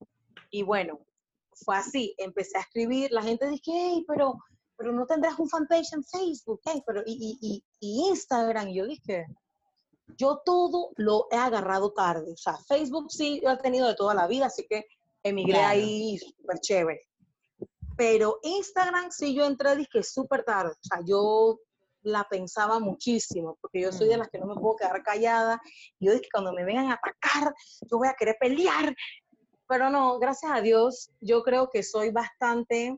[0.49, 0.99] Y bueno,
[1.53, 4.35] fue así, empecé a escribir, la gente dice, hey, pero,
[4.77, 8.75] pero no tendrás un fanpage en Facebook, hey, pero y, y, y, y Instagram, y
[8.75, 9.25] yo dije,
[10.17, 14.13] yo todo lo he agarrado tarde, o sea, Facebook sí lo he tenido de toda
[14.13, 14.85] la vida, así que
[15.23, 15.69] emigré Claro.
[15.69, 17.01] ahí súper chévere.
[17.95, 21.59] Pero Instagram sí yo entré dije súper tarde, o sea, yo
[22.01, 24.19] la pensaba muchísimo, porque yo soy de Mm.
[24.19, 25.61] las que no me puedo quedar callada,
[25.99, 27.53] y yo dije, cuando me vengan a atacar,
[27.89, 28.93] yo voy a querer pelear,
[29.67, 32.97] pero no, gracias a Dios, yo creo que soy bastante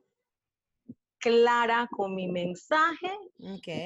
[1.20, 3.12] clara con mi mensaje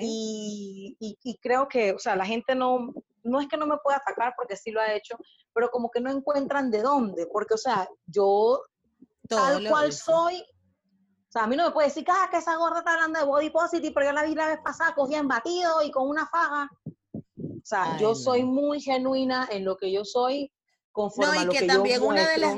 [0.01, 2.93] y, y- y creo que, o sea, la gente no,
[3.23, 5.17] no es que no me pueda atacar porque sí lo ha hecho,
[5.53, 8.63] pero como que no encuentran de dónde, porque, o sea, yo
[9.27, 12.55] Todo tal cual soy, o sea, a mí no me puede decir, ah, que esa
[12.55, 15.27] gorda está hablando de body positive, pero yo la vi la vez pasada cogida en
[15.27, 16.69] batido y con una faja.
[17.37, 20.51] O sea, yo soy muy genuina en lo que yo soy,
[20.91, 22.55] conforme No, a y lo que que, también yo una de las.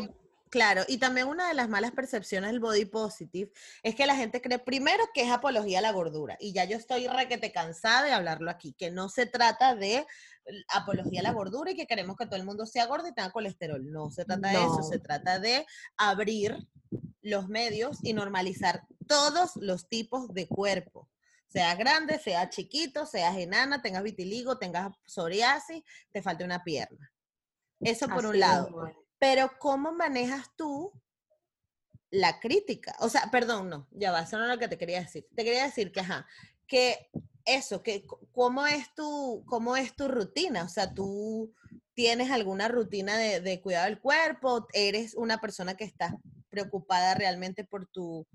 [0.51, 4.41] Claro, y también una de las malas percepciones del body positive es que la gente
[4.41, 8.11] cree primero que es apología a la gordura, y ya yo estoy requete cansada de
[8.11, 10.05] hablarlo aquí, que no se trata de
[10.67, 13.31] apología a la gordura y que queremos que todo el mundo sea gordo y tenga
[13.31, 13.89] colesterol.
[13.89, 16.57] No se trata de eso, se trata de abrir
[17.21, 21.09] los medios y normalizar todos los tipos de cuerpo.
[21.47, 25.81] Sea grande, sea chiquito, seas enana, tengas vitiligo, tengas psoriasis,
[26.11, 27.09] te falte una pierna.
[27.79, 28.91] Eso por un lado.
[29.21, 30.91] Pero ¿cómo manejas tú
[32.09, 32.95] la crítica?
[33.01, 35.27] O sea, perdón, no, ya va, eso no es lo que te quería decir.
[35.35, 36.25] Te quería decir que, ajá,
[36.65, 37.11] que
[37.45, 41.53] eso, que cómo es tu, cómo es tu rutina, o sea, tú
[41.93, 46.17] tienes alguna rutina de, de cuidado del cuerpo, eres una persona que está
[46.49, 48.25] preocupada realmente por tu,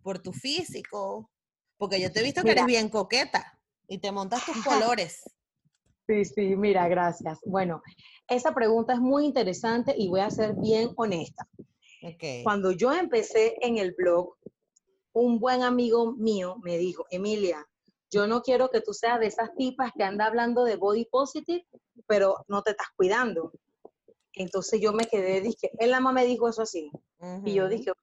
[0.00, 1.28] por tu físico,
[1.76, 5.24] porque yo te he visto que eres bien coqueta y te montas tus colores.
[6.06, 7.40] Sí, sí, mira, gracias.
[7.44, 7.82] Bueno,
[8.28, 11.48] esa pregunta es muy interesante y voy a ser bien honesta.
[12.44, 14.36] Cuando yo empecé en el blog,
[15.12, 17.66] un buen amigo mío me dijo, Emilia,
[18.10, 21.66] yo no quiero que tú seas de esas tipas que anda hablando de body positive,
[22.06, 23.50] pero no te estás cuidando.
[24.34, 26.90] Entonces yo me quedé, dije, él ama me dijo eso así.
[27.44, 27.98] Y yo dije, ok.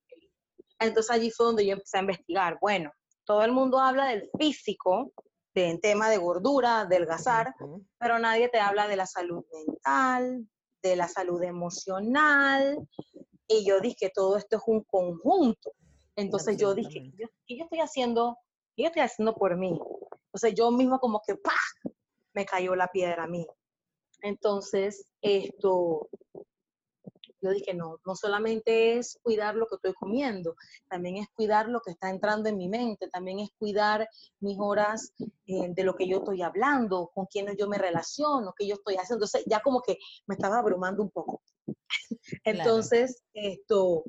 [0.80, 2.58] Entonces allí fue donde yo empecé a investigar.
[2.60, 2.92] Bueno,
[3.26, 5.14] todo el mundo habla del físico,
[5.56, 7.54] en tema de gordura, adelgazar,
[8.00, 10.48] pero nadie te habla de la salud mental,
[10.82, 12.88] de la salud emocional.
[13.48, 15.74] Y yo dije, todo esto es un conjunto.
[16.16, 17.12] Entonces yo dije,
[17.46, 18.38] ¿qué yo estoy haciendo?
[18.76, 19.80] ¿Qué yo estoy haciendo por mí?
[20.28, 21.52] Entonces yo misma como que, ¡pah!
[22.34, 23.46] Me cayó la piedra a mí.
[24.22, 26.10] Entonces, esto,
[27.44, 30.56] yo dije, no, no solamente es cuidar lo que estoy comiendo,
[30.90, 34.08] también es cuidar lo que está entrando en mi mente, también es cuidar
[34.40, 35.14] mis horas
[35.46, 38.96] eh, de lo que yo estoy hablando, con quienes yo me relaciono, qué yo estoy
[38.96, 39.26] haciendo.
[39.26, 41.42] Entonces, ya como que me estaba abrumando un poco.
[42.44, 44.06] Entonces, esto...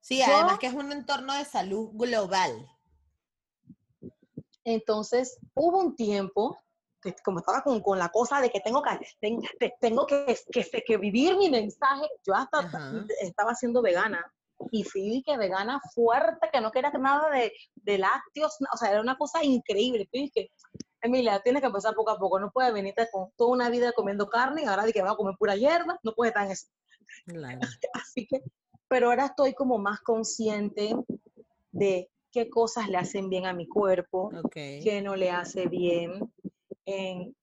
[0.00, 2.52] Sí, además que es un entorno de salud global.
[4.62, 6.56] Entonces, hubo un tiempo
[7.24, 11.36] como estaba con, con, la cosa de que tengo que, tengo que, que, que vivir
[11.36, 12.70] mi mensaje, yo hasta
[13.20, 14.24] estaba siendo vegana
[14.70, 19.00] y fui que vegana fuerte, que no quería nada de, de lácteos, o sea, era
[19.00, 20.08] una cosa increíble.
[20.10, 20.50] Fui que,
[21.02, 24.28] Emilia, tienes que empezar poco a poco, no puedes venirte con toda una vida comiendo
[24.28, 26.66] carne y ahora de que va a comer pura hierba, no puedes estar en eso.
[27.92, 28.42] Así que,
[28.88, 30.94] pero ahora estoy como más consciente
[31.72, 36.32] de qué cosas le hacen bien a mi cuerpo, qué no le hace bien,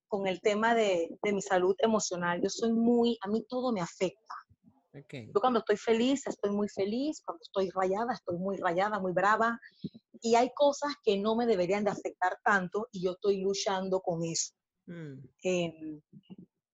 [0.07, 2.41] con el tema de, mi salud emocional.
[2.41, 4.35] Yo soy muy, a mí todo me afecta.
[5.11, 9.59] Yo cuando estoy feliz, estoy muy feliz, cuando estoy rayada, estoy muy rayada, muy brava.
[10.21, 14.23] Y hay cosas que no me deberían de afectar tanto y yo estoy luchando con
[14.23, 14.53] eso.
[14.85, 15.19] Mm.
[15.41, 16.01] Em,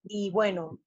[0.04, 0.78] y bueno,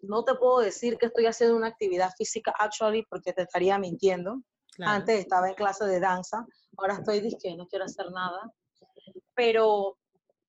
[0.00, 4.42] no te puedo decir que estoy haciendo una actividad física, actually, porque te estaría mintiendo.
[4.78, 6.44] Antes estaba en clase de danza,
[6.76, 8.50] ahora estoy diciendo no quiero hacer nada.
[9.34, 9.96] Pero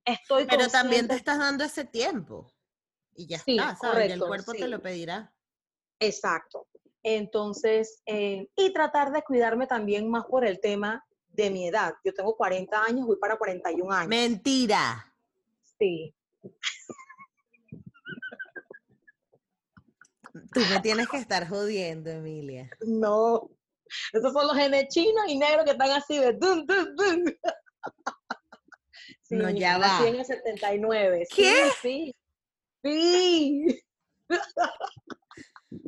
[0.05, 2.51] estoy Pero también te estás dando ese tiempo.
[3.15, 4.11] Y ya está, ¿sabes?
[4.11, 5.33] el cuerpo te lo pedirá.
[5.99, 6.67] Exacto.
[7.03, 11.93] Entonces, eh, y tratar de cuidarme también más por el tema de mi edad.
[12.03, 14.09] Yo tengo 40 años, voy para 41 años.
[14.09, 15.13] Mentira.
[15.77, 16.15] Sí.
[20.53, 22.69] Tú me tienes que estar jodiendo, Emilia.
[22.81, 23.49] No.
[24.11, 27.37] Esos son los genes chinos y negros que están así de dun, dun, dun
[29.33, 29.99] no, ya va.
[29.99, 31.27] 79.
[31.33, 31.71] ¿Qué?
[31.81, 32.15] Sí,
[32.83, 33.83] sí.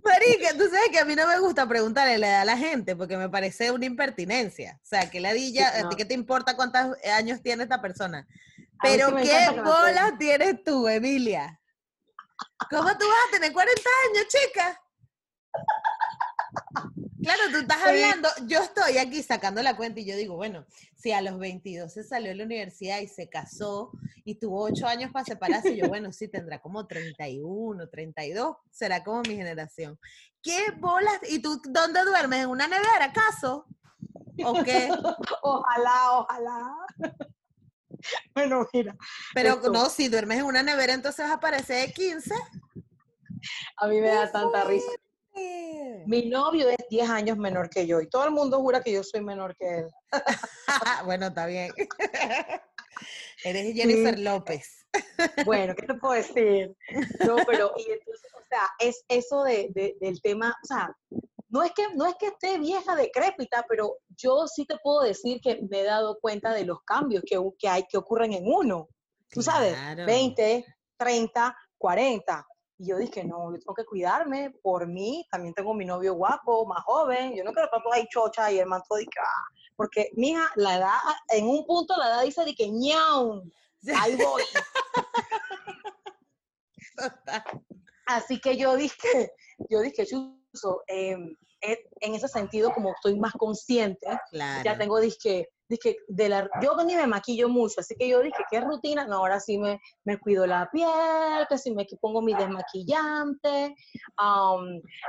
[0.03, 2.95] Marica, tú sabes que a mí no me gusta preguntarle la edad a la gente
[2.95, 4.79] porque me parece una impertinencia.
[4.83, 8.27] O sea, que ladilla, ¿a ti qué te importa cuántos años tiene esta persona?
[8.81, 11.59] Pero ¿qué bolas tienes tú, Emilia?
[12.69, 14.81] ¿Cómo tú vas a tener 40 años, chica?
[17.25, 20.63] Claro, tú estás hablando, yo estoy aquí sacando la cuenta y yo digo, bueno,
[20.95, 23.89] si a los 22 se salió de la universidad y se casó
[24.23, 29.23] y tuvo 8 años para separarse, yo, bueno, sí, tendrá como 31, 32, será como
[29.23, 29.99] mi generación.
[30.43, 31.19] ¿Qué bolas?
[31.27, 32.43] ¿Y tú dónde duermes?
[32.43, 33.65] ¿En una nevera, acaso?
[34.43, 34.89] ¿O qué?
[35.41, 36.75] Ojalá, ojalá.
[38.35, 38.95] Bueno, mira.
[39.33, 42.35] Pero no, si duermes en una nevera, entonces aparece de 15.
[43.77, 44.91] A mí me da tanta risa.
[46.05, 49.03] Mi novio es 10 años menor que yo y todo el mundo jura que yo
[49.03, 49.87] soy menor que él.
[51.05, 51.71] bueno, está bien.
[53.43, 54.87] Eres Jennifer López.
[55.45, 56.75] bueno, ¿qué te puedo decir?
[57.25, 60.95] No, pero, y entonces, o sea, es eso de, del tema, o sea,
[61.49, 65.41] no es, que, no es que esté vieja, decrépita, pero yo sí te puedo decir
[65.41, 68.87] que me he dado cuenta de los cambios que, que hay, que ocurren en uno.
[69.29, 69.75] Tú sabes,
[70.05, 70.65] 20,
[70.97, 72.47] 30, 40
[72.77, 75.25] Y yo dije, no, yo tengo que cuidarme por mí.
[75.31, 77.35] También tengo mi novio guapo, más joven.
[77.35, 79.43] Yo no quiero estar ahí chocha y el man todo ah.
[79.75, 80.99] Porque, mija, la edad,
[81.29, 83.43] en un punto la edad dice de que ñau,
[83.97, 84.43] ahí voy.
[88.07, 89.33] Así que yo dije,
[89.69, 91.17] yo dije, Chuso, eh,
[91.61, 94.07] en ese sentido, como estoy más consciente,
[94.63, 98.43] ya tengo, dije, dije, de la, yo ni me maquillo mucho, así que yo dije,
[98.49, 99.05] ¿qué rutina?
[99.05, 103.75] No, ahora sí me, me cuido la piel, que si me pongo mi desmaquillante,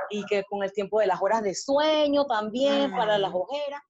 [0.09, 3.81] y que con el tiempo de las horas de sueño también, para las ojeras.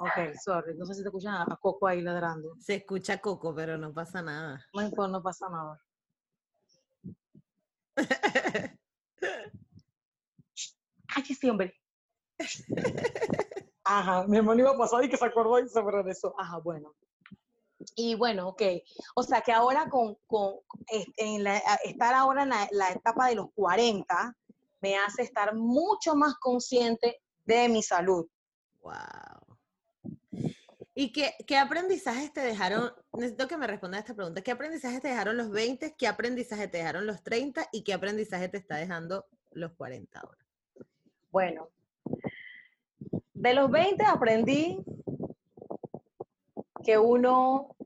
[0.00, 2.54] Ok, sorry, no sé si te escuchan a, Coco ahí ladrando.
[2.60, 4.64] Se escucha Coco, pero no pasa nada.
[4.72, 5.82] No, no pasa nada.
[11.16, 11.74] Ay, sí, hombre.
[13.90, 15.80] Ajá, mi hermano iba a pasar y que se acordó y se
[16.10, 16.34] eso.
[16.36, 16.94] Ajá, bueno.
[17.96, 18.62] Y bueno, ok.
[19.14, 20.56] O sea que ahora con, con
[21.16, 24.36] en la, estar ahora en la, etapa de los 40
[24.82, 28.28] me hace estar mucho más consciente de mi salud.
[28.82, 29.56] Wow.
[30.94, 32.92] ¿Y qué, qué aprendizajes te dejaron?
[33.14, 34.42] Necesito que me respondas a esta pregunta.
[34.42, 35.94] ¿Qué aprendizajes te dejaron los 20?
[35.96, 37.68] ¿Qué aprendizaje te dejaron los 30?
[37.72, 40.44] ¿Y qué aprendizaje te está dejando los 40 ahora?
[41.30, 41.70] Bueno,
[43.38, 44.82] de los 20 aprendí
[46.84, 47.76] que uno,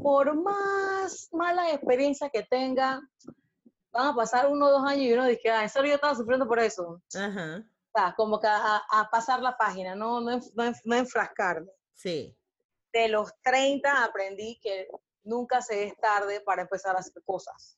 [0.00, 3.00] por más mala experiencia que tenga,
[3.90, 6.14] van a pasar uno o dos años y uno dice, ah, en serio yo estaba
[6.14, 7.02] sufriendo por eso.
[7.14, 7.64] Ajá.
[8.16, 10.40] como que a, pasar la página, no, no,
[10.84, 11.72] no, enfrascarme.
[11.94, 12.36] Sí.
[12.92, 14.88] De los 30 aprendí que
[15.24, 17.76] nunca se es tarde para empezar a hacer cosas.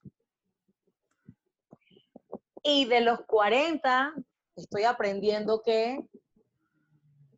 [2.62, 4.14] Y de los 40
[4.56, 6.06] estoy aprendiendo que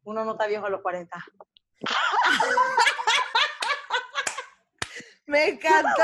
[0.09, 1.25] uno no está viejo a los 40.
[5.27, 6.03] Me encantó.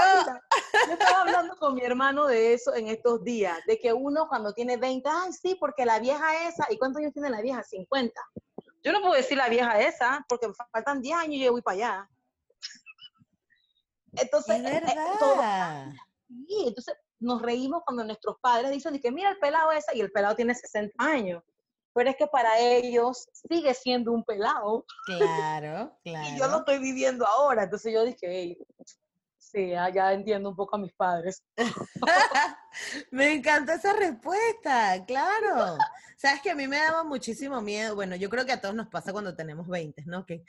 [0.87, 4.53] Yo estaba hablando con mi hermano de eso en estos días, de que uno cuando
[4.53, 7.63] tiene 20, ay, sí, porque la vieja esa, ¿y cuántos años tiene la vieja?
[7.63, 8.21] 50.
[8.83, 11.63] Yo no puedo decir la vieja esa, porque me faltan 10 años y yo voy
[11.63, 12.11] para allá.
[14.13, 15.91] Entonces, es eh, verdad.
[16.29, 20.13] sí, entonces nos reímos cuando nuestros padres dicen que mira el pelado ese y el
[20.13, 21.43] pelado tiene 60 años.
[21.95, 24.85] Pero es que para ellos sigue siendo un pelado.
[25.07, 26.29] Claro, claro.
[26.35, 27.65] y yo lo estoy viviendo ahora.
[27.65, 28.59] Entonces yo dije,
[29.39, 31.43] sí, ya entiendo un poco a mis padres.
[33.13, 35.79] me encanta esa respuesta, claro.
[36.17, 37.95] Sabes que a mí me daba muchísimo miedo.
[37.95, 40.25] Bueno, yo creo que a todos nos pasa cuando tenemos 20, ¿no?
[40.25, 40.45] Que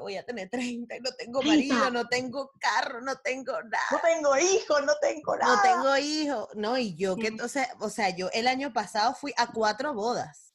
[0.00, 3.84] voy a tener 30 y no tengo marido, no tengo carro, no tengo nada.
[3.90, 5.56] No tengo hijos, no tengo nada.
[5.56, 6.48] No tengo hijos.
[6.54, 9.92] No, y yo que, o sea, o sea, yo el año pasado fui a cuatro
[9.94, 10.45] bodas.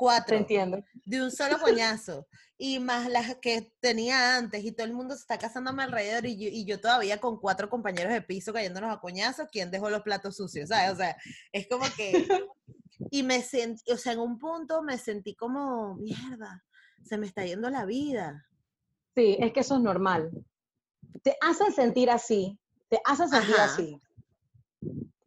[0.00, 0.34] Cuatro.
[0.34, 0.82] entiendo.
[1.04, 2.26] De un solo coñazo
[2.56, 6.38] y más las que tenía antes y todo el mundo se está casándome alrededor y
[6.38, 10.00] yo, y yo todavía con cuatro compañeros de piso cayéndonos a coñazos, ¿quién dejó los
[10.00, 10.70] platos sucios?
[10.70, 10.92] ¿sabes?
[10.92, 11.18] O sea,
[11.52, 12.26] es como que...
[13.10, 16.62] Y me sentí, o sea, en un punto me sentí como, mierda,
[17.02, 18.46] se me está yendo la vida.
[19.14, 20.30] Sí, es que eso es normal.
[21.22, 24.00] Te hacen sentir así, te hacen sentir así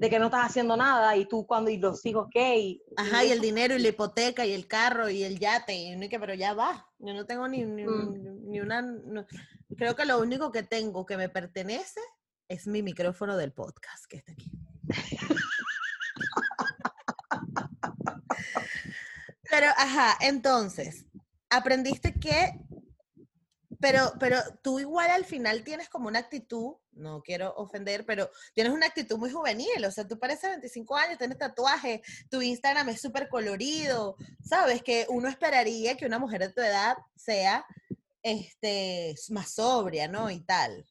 [0.03, 3.23] de que no estás haciendo nada y tú cuando y los hijos qué y, ajá
[3.23, 6.33] y, el dinero y la hipoteca y el carro y el yate y que pero
[6.33, 6.91] ya va.
[6.99, 8.61] Yo no tengo ni, ni, mm.
[8.61, 8.85] una
[9.77, 12.01] creo que lo único que tengo que me pertenece
[12.49, 14.51] es mi micrófono del podcast que está aquí.
[19.49, 21.05] Pero ajá entonces
[21.49, 22.59] aprendiste que
[23.83, 28.71] pero, pero tú igual al final tienes como una actitud, no quiero ofender, pero tienes
[28.71, 33.01] una actitud muy juvenil, o sea, tú pareces 25 años, tienes tatuaje, tu Instagram es
[33.01, 37.65] súper colorido, sabes que uno esperaría que una mujer de tu edad sea
[38.21, 40.31] este, más sobria, ¿no?
[40.31, 40.85] Y tal.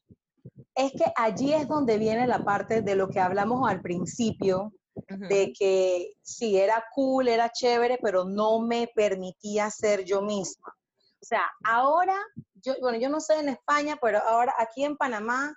[0.75, 4.71] Es que allí es donde viene la parte de lo que hablamos al principio,
[5.07, 10.75] de que sí, era cool, era chévere, pero no me permitía ser yo misma.
[11.19, 12.17] O sea, ahora
[12.63, 15.55] yo, bueno, yo no sé en España, pero ahora aquí en Panamá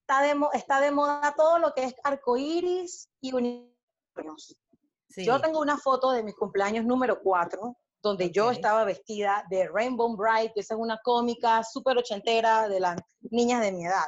[0.00, 4.56] está de, está de moda todo lo que es arcoíris y unicornios.
[5.16, 10.16] Yo tengo una foto de mi cumpleaños número 4, donde yo estaba vestida de Rainbow
[10.16, 14.06] Bright, que es una cómica súper ochentera de las niñas de mi edad.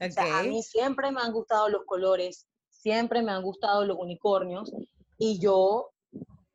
[0.00, 4.72] a mí siempre me han gustado los colores, siempre me han gustado los unicornios,
[5.18, 5.93] y yo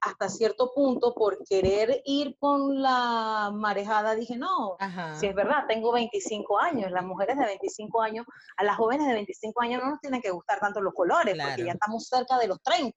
[0.02, 4.78] hasta cierto punto, por querer ir con la marejada, dije, no,
[5.20, 8.26] si es verdad, tengo 25 años, las mujeres de 25 años,
[8.58, 11.66] a las jóvenes de 25 años no nos tienen que gustar tanto los colores, porque
[11.66, 12.96] ya estamos cerca de los 30.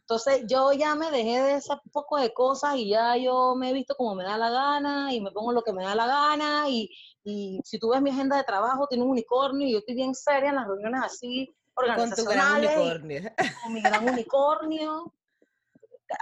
[0.00, 3.72] Entonces yo ya me dejé de ese poco de cosas y ya yo me he
[3.72, 6.68] visto como me da la gana y me pongo lo que me da la gana
[6.68, 6.90] y,
[7.24, 10.14] y si tú ves mi agenda de trabajo, tiene un unicornio y yo estoy bien
[10.14, 12.16] seria en las reuniones así organizacionales.
[12.16, 13.32] Con tu gran unicornio.
[13.62, 15.12] Con mi gran unicornio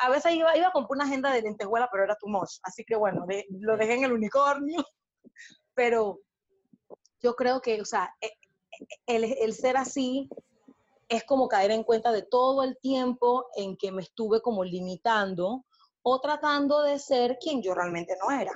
[0.03, 2.59] a veces iba, iba a comprar una agenda de lentejuela, pero era too much.
[2.63, 4.85] Así que bueno, lo dejé en el unicornio.
[5.75, 6.19] Pero
[7.23, 10.29] yo creo que, o sea, e, e, el, el ser así
[11.09, 15.65] es como caer en cuenta de todo el tiempo en que me estuve como limitando
[16.03, 18.53] o tratando de ser quien yo realmente no era.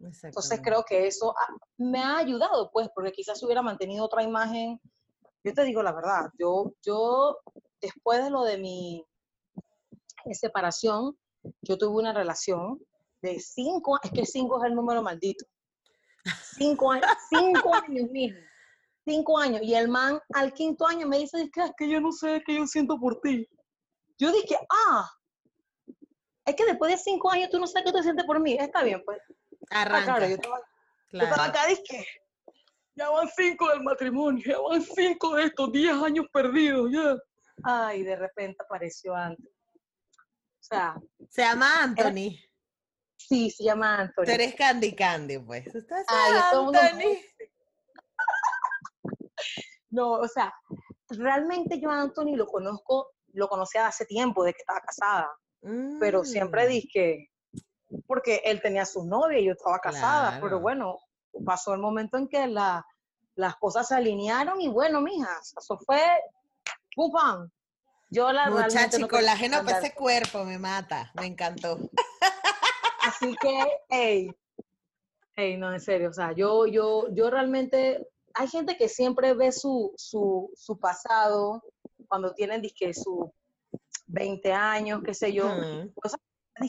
[0.00, 1.34] Entonces creo que eso
[1.76, 4.80] me ha ayudado, pues, porque quizás hubiera mantenido otra imagen.
[5.42, 7.38] Yo te digo la verdad, yo, yo
[7.80, 9.04] después de lo de mi
[10.34, 11.16] separación,
[11.62, 12.78] yo tuve una relación
[13.22, 15.44] de cinco, es que cinco es el número maldito.
[16.56, 18.38] Cinco años, cinco años mismo.
[19.04, 19.62] Cinco años.
[19.62, 22.42] Y el man al quinto año me dice, es que, es que yo no sé,
[22.44, 23.48] qué yo siento por ti.
[24.18, 25.10] Yo dije, ah,
[26.44, 28.56] es que después de cinco años tú no sabes qué te sientes por mí.
[28.58, 29.18] Está bien, pues.
[29.70, 30.04] Ah, Arranca.
[30.04, 30.60] claro, yo estaba,
[31.12, 32.06] yo estaba acá, dije,
[32.96, 37.16] ya van cinco del matrimonio, ya van cinco de estos diez años perdidos, ya.
[37.64, 39.57] Ay, de repente apareció antes
[41.28, 42.36] se llama Anthony.
[43.16, 44.24] sí, se llama Anthony.
[44.24, 45.66] Tú eres Candy Candy, pues.
[45.66, 47.18] ¿Estás Anthony?
[49.90, 50.52] No, o sea,
[51.08, 55.30] realmente yo a Anthony lo conozco, lo conocía hace tiempo, de que estaba casada.
[55.98, 56.68] Pero siempre mm.
[56.68, 57.30] dije,
[58.06, 60.38] porque él tenía su novia y yo estaba casada.
[60.42, 60.98] Pero bueno,
[61.44, 62.84] pasó el momento en que la,
[63.34, 66.02] las cosas se alinearon y bueno, mija, eso fue
[66.94, 67.48] pum,
[68.10, 71.78] yo la Muchacho, no colágeno para ese cuerpo me mata, me encantó.
[73.02, 74.30] Así que, hey,
[75.36, 79.52] hey, no, en serio, o sea, yo, yo, yo realmente, hay gente que siempre ve
[79.52, 81.62] su, su, su pasado
[82.08, 83.32] cuando tienen, disque, su
[84.06, 86.18] 20 años, qué sé yo, o sea,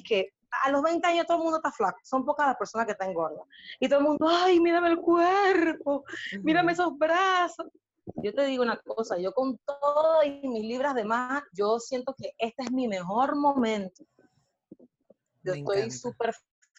[0.06, 0.34] que
[0.64, 3.14] a los 20 años todo el mundo está flaco, son pocas las personas que están
[3.14, 3.46] gordas.
[3.80, 6.04] Y todo el mundo, ay, mírame el cuerpo,
[6.44, 7.68] mírame esos brazos
[8.16, 12.14] yo te digo una cosa, yo con todo y mis libras de más, yo siento
[12.18, 14.04] que este es mi mejor momento.
[15.44, 16.34] Yo estoy súper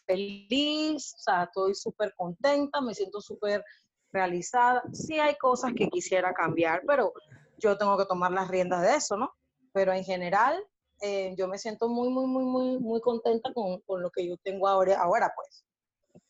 [0.07, 3.65] feliz, o sea, estoy súper contenta, me siento súper
[4.13, 4.83] realizada.
[4.93, 7.13] Sí hay cosas que quisiera cambiar, pero
[7.59, 9.33] yo tengo que tomar las riendas de eso, ¿no?
[9.73, 10.63] Pero en general,
[11.01, 14.37] eh, yo me siento muy, muy, muy, muy, muy contenta con, con lo que yo
[14.39, 15.65] tengo ahora, ahora, pues.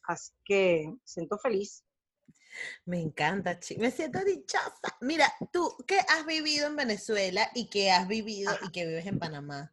[0.05, 1.84] Así que siento feliz.
[2.84, 4.96] Me encanta, me siento dichosa.
[5.01, 9.18] Mira, tú ¿qué has vivido en Venezuela y que has vivido y que vives en
[9.18, 9.72] Panamá.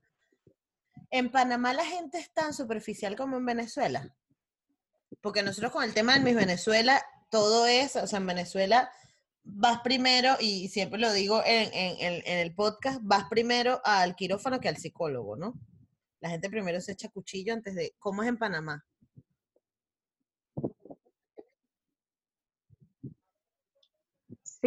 [1.10, 4.14] ¿En Panamá la gente es tan superficial como en Venezuela?
[5.22, 8.92] Porque nosotros con el tema de mis Venezuela, todo es, o sea, en Venezuela
[9.44, 14.68] vas primero, y siempre lo digo en, en el podcast, vas primero al quirófano que
[14.68, 15.54] al psicólogo, ¿no?
[16.20, 18.86] La gente primero se echa cuchillo antes de, ¿cómo es en Panamá?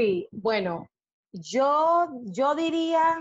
[0.01, 0.88] Sí, bueno,
[1.30, 3.18] yo, yo diría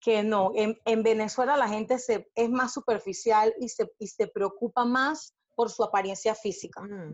[0.00, 0.50] que no.
[0.56, 5.70] En, Venezuela la gente se, es más superficial y se, y se preocupa más por
[5.70, 6.80] su apariencia física.
[6.80, 7.12] Mm.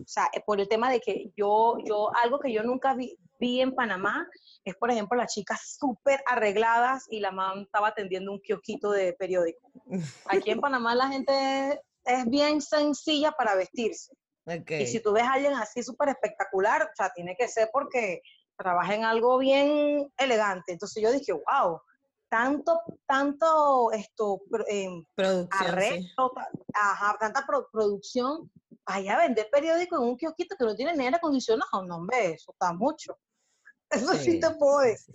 [0.00, 3.18] O sea, eh, por el tema de que yo, yo algo que yo nunca vi,
[3.40, 4.28] vi en Panamá
[4.64, 9.12] es, por ejemplo, las chicas súper arregladas y la mamá estaba atendiendo un kiosquito de
[9.14, 9.72] periódico.
[10.26, 14.14] Aquí en Panamá la gente es bien sencilla para vestirse.
[14.68, 18.22] Y si tú ves a alguien así súper espectacular, o sea, tiene que ser porque
[18.56, 20.72] trabaja en algo bien elegante.
[20.72, 21.80] Entonces yo dije, wow,
[22.28, 26.06] tanto, tanto esto, eh, producción,
[26.74, 28.50] ajá, tanta producción,
[28.86, 32.32] vaya a vender periódico en un kiosquito que no tiene ni aire acondicionado, no, hombre,
[32.32, 33.18] eso está mucho.
[33.90, 35.12] Eso sí, te puedo decir.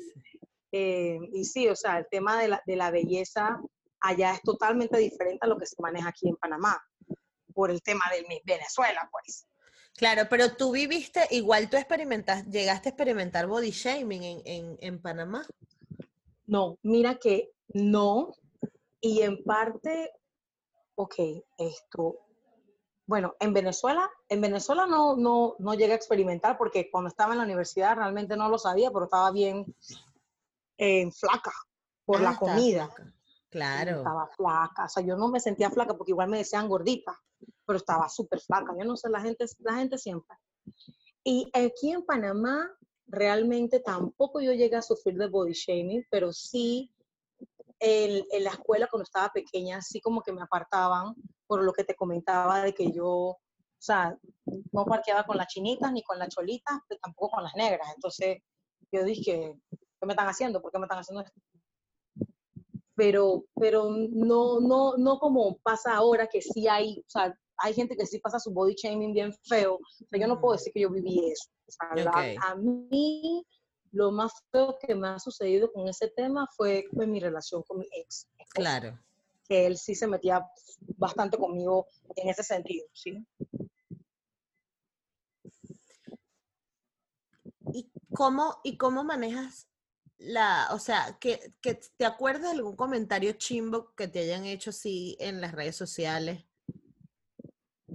[0.74, 3.58] Eh, y sí, o sea, el tema de la, de la belleza
[4.02, 6.84] allá es totalmente diferente a lo que se maneja aquí en Panamá
[7.56, 9.48] por el tema de Venezuela, pues.
[9.98, 15.46] Claro, pero tú viviste, igual tú experimentas, llegaste a experimentar body shaming en, Panamá.
[16.46, 18.34] No, mira que no.
[19.00, 20.12] Y en parte,
[20.96, 21.16] ok,
[21.58, 22.20] esto,
[23.06, 27.38] bueno, en Venezuela, en Venezuela no, no, no llegué a experimentar porque cuando estaba en
[27.38, 29.66] la universidad realmente no lo sabía, pero estaba bien
[30.78, 31.54] eh, flaca
[32.04, 32.90] por la ah, comida.
[33.50, 33.98] Claro.
[33.98, 37.18] Estaba flaca, o sea, yo no me sentía flaca porque igual me decían gordita
[37.66, 38.74] pero estaba súper flaca.
[38.78, 40.38] Yo no sé, la gente, la gente siempre.
[41.24, 42.70] Y aquí en Panamá,
[43.08, 46.92] realmente tampoco yo llegué a sufrir de body shaming, pero sí
[47.80, 51.16] en, en la escuela cuando estaba pequeña, así como que me apartaban
[51.48, 53.40] por lo que te comentaba de que yo, o
[53.78, 54.18] sea,
[54.72, 57.88] no parqueaba con las chinitas ni con las cholitas, pero tampoco con las negras.
[57.96, 58.40] Entonces
[58.92, 60.62] yo dije, ¿qué me están haciendo?
[60.62, 61.40] ¿Por qué me están haciendo esto?
[62.96, 67.96] Pero, pero no, no, no como pasa ahora que sí hay, o sea, hay gente
[67.96, 69.76] que sí pasa su body shaming bien feo.
[69.76, 71.50] O sea, yo no puedo decir que yo viví eso.
[71.68, 73.46] O sea, la- a mí
[73.92, 77.88] lo más feo que me ha sucedido con ese tema fue mi relación con mi
[77.92, 78.28] ex.
[78.50, 79.00] Claro.
[79.48, 80.46] Que él sí se metía
[80.98, 83.26] bastante conmigo en ese sentido, ¿sí?
[87.74, 89.68] ¿Y cómo, y cómo manejas
[90.18, 94.70] la, o sea, que, que te acuerdas de algún comentario chimbo que te hayan hecho
[94.72, 96.46] así en las redes sociales?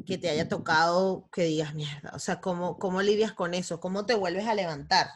[0.07, 3.81] Que te haya tocado, que digas, mierda, o sea, ¿cómo, cómo lidias con eso?
[3.81, 5.09] ¿Cómo te vuelves a levantar?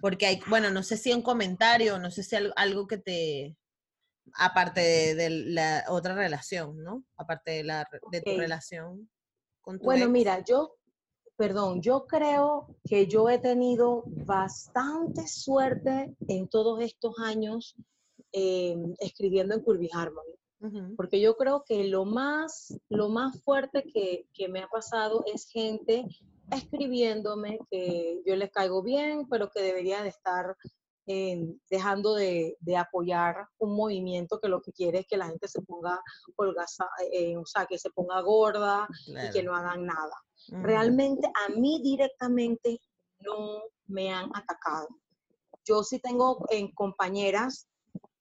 [0.00, 3.56] Porque hay, bueno, no sé si un comentario, no sé si al- algo que te,
[4.34, 7.04] aparte de, de la otra relación, ¿no?
[7.16, 9.10] Aparte de, la, de tu relación
[9.60, 10.12] con tu Bueno, ex.
[10.12, 10.76] mira, yo,
[11.36, 17.76] perdón, yo creo que yo he tenido bastante suerte en todos estos años
[18.32, 20.34] eh, escribiendo en Curvy Harmony.
[20.96, 25.48] Porque yo creo que lo más, lo más fuerte que, que me ha pasado es
[25.48, 26.06] gente
[26.50, 30.56] escribiéndome que yo les caigo bien, pero que debería de estar
[31.06, 35.46] eh, dejando de, de apoyar un movimiento que lo que quiere es que la gente
[35.46, 36.00] se ponga
[36.34, 40.16] holgaza, eh, o sea, que se ponga gorda y que no hagan nada.
[40.48, 40.62] Ujú.
[40.62, 42.80] Realmente a mí directamente
[43.20, 44.88] no me han atacado.
[45.64, 47.68] Yo sí tengo en compañeras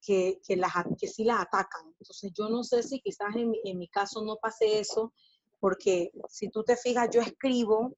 [0.02, 1.94] que, que, las, que sí las atacan.
[2.00, 5.14] Entonces yo no sé si quizás en, en mi caso no pase eso,
[5.60, 7.96] porque si tú te fijas, yo escribo,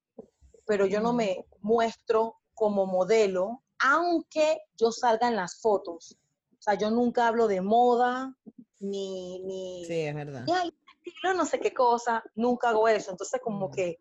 [0.65, 1.17] pero yo no Ujú.
[1.17, 6.17] me muestro como modelo, aunque yo salga en las fotos.
[6.53, 8.35] O sea, yo nunca hablo de moda,
[8.79, 10.45] ni, ni, Sí, es verdad.
[10.53, 10.73] ay,
[11.05, 13.11] estilo, no sé qué cosa, nunca hago eso.
[13.11, 13.75] Entonces, como Ujú.
[13.75, 13.99] que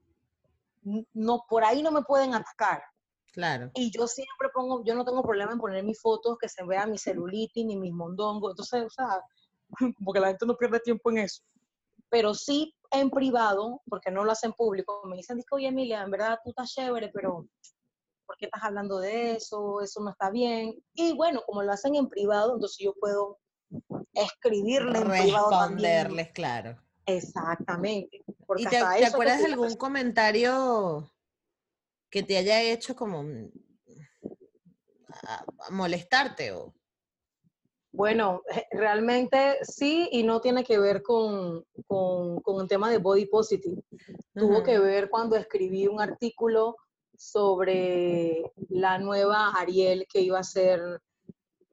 [1.15, 2.83] no, por ahí no me pueden atacar.
[3.33, 3.71] Claro.
[3.75, 6.87] Y yo siempre pongo, yo no tengo problema en poner mis fotos, que se vea
[6.87, 8.53] mi celulitis ni mis mondongos.
[8.53, 9.21] Entonces, o sea,
[10.05, 11.43] porque la gente no pierde tiempo en eso.
[12.09, 16.11] Pero sí en privado, porque no lo hacen público, me dicen, dice, oye, Emilia, en
[16.11, 17.47] verdad tú estás chévere, pero
[18.25, 19.81] ¿por qué estás hablando de eso?
[19.81, 20.75] Eso no está bien.
[20.95, 23.39] Y bueno, como lo hacen en privado, entonces yo puedo
[24.15, 26.05] escribirle en privado también.
[26.05, 26.86] Responderles, claro.
[27.07, 28.25] Exactamente.
[28.47, 31.13] Porque ¿Y te, hasta te eso acuerdas de algún comentario
[32.11, 33.25] que te haya hecho como
[35.25, 36.75] a- molestarte o
[37.93, 42.99] Bueno, eh, realmente sí, y no tiene que ver con, con, con el tema de
[42.99, 43.83] body positive.
[44.35, 46.77] Tuvo que ver cuando escribí un artículo
[47.17, 50.81] sobre la nueva Ariel que iba a ser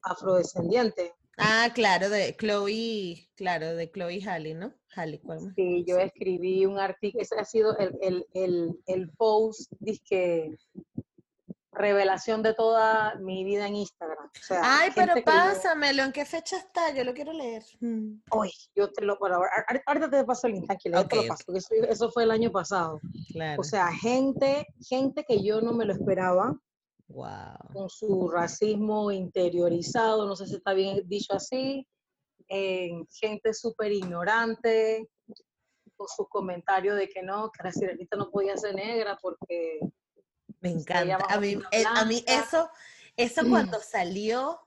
[0.02, 1.14] afrodescendiente.
[1.38, 4.74] Ah, claro, de Chloe, claro, de Chloe Halle, ¿no?
[4.96, 5.54] Halle, ¿cuál más?
[5.56, 9.72] Sí, yo escribí un artículo, ese ha sido el, el, el, el post,
[10.08, 10.56] que
[11.72, 14.28] revelación de toda mi vida en Instagram.
[14.28, 16.94] O sea, Ay, pero que yo- pásamelo, ¿en qué fecha está?
[16.94, 17.64] Yo lo quiero leer.
[17.80, 18.22] Mm.
[18.32, 21.16] Uy, yo te lo, bueno, ahor- ahor- ahorita te paso el link, tranquila, yo te
[21.16, 23.00] lo paso, eso, eso fue el año pasado.
[23.32, 23.60] Claro.
[23.60, 26.56] O sea, gente, gente que yo no me lo esperaba,
[27.08, 27.58] wow.
[27.74, 31.88] con su racismo interiorizado, no sé si está bien dicho así,
[32.50, 35.10] eh, gente súper ignorante,
[35.96, 39.80] con sus comentarios de que no, que la sirenita no podía ser negra porque
[40.60, 41.26] Me encanta.
[41.30, 42.70] A mí, eh, a mí eso,
[43.16, 44.60] eso cuando salió,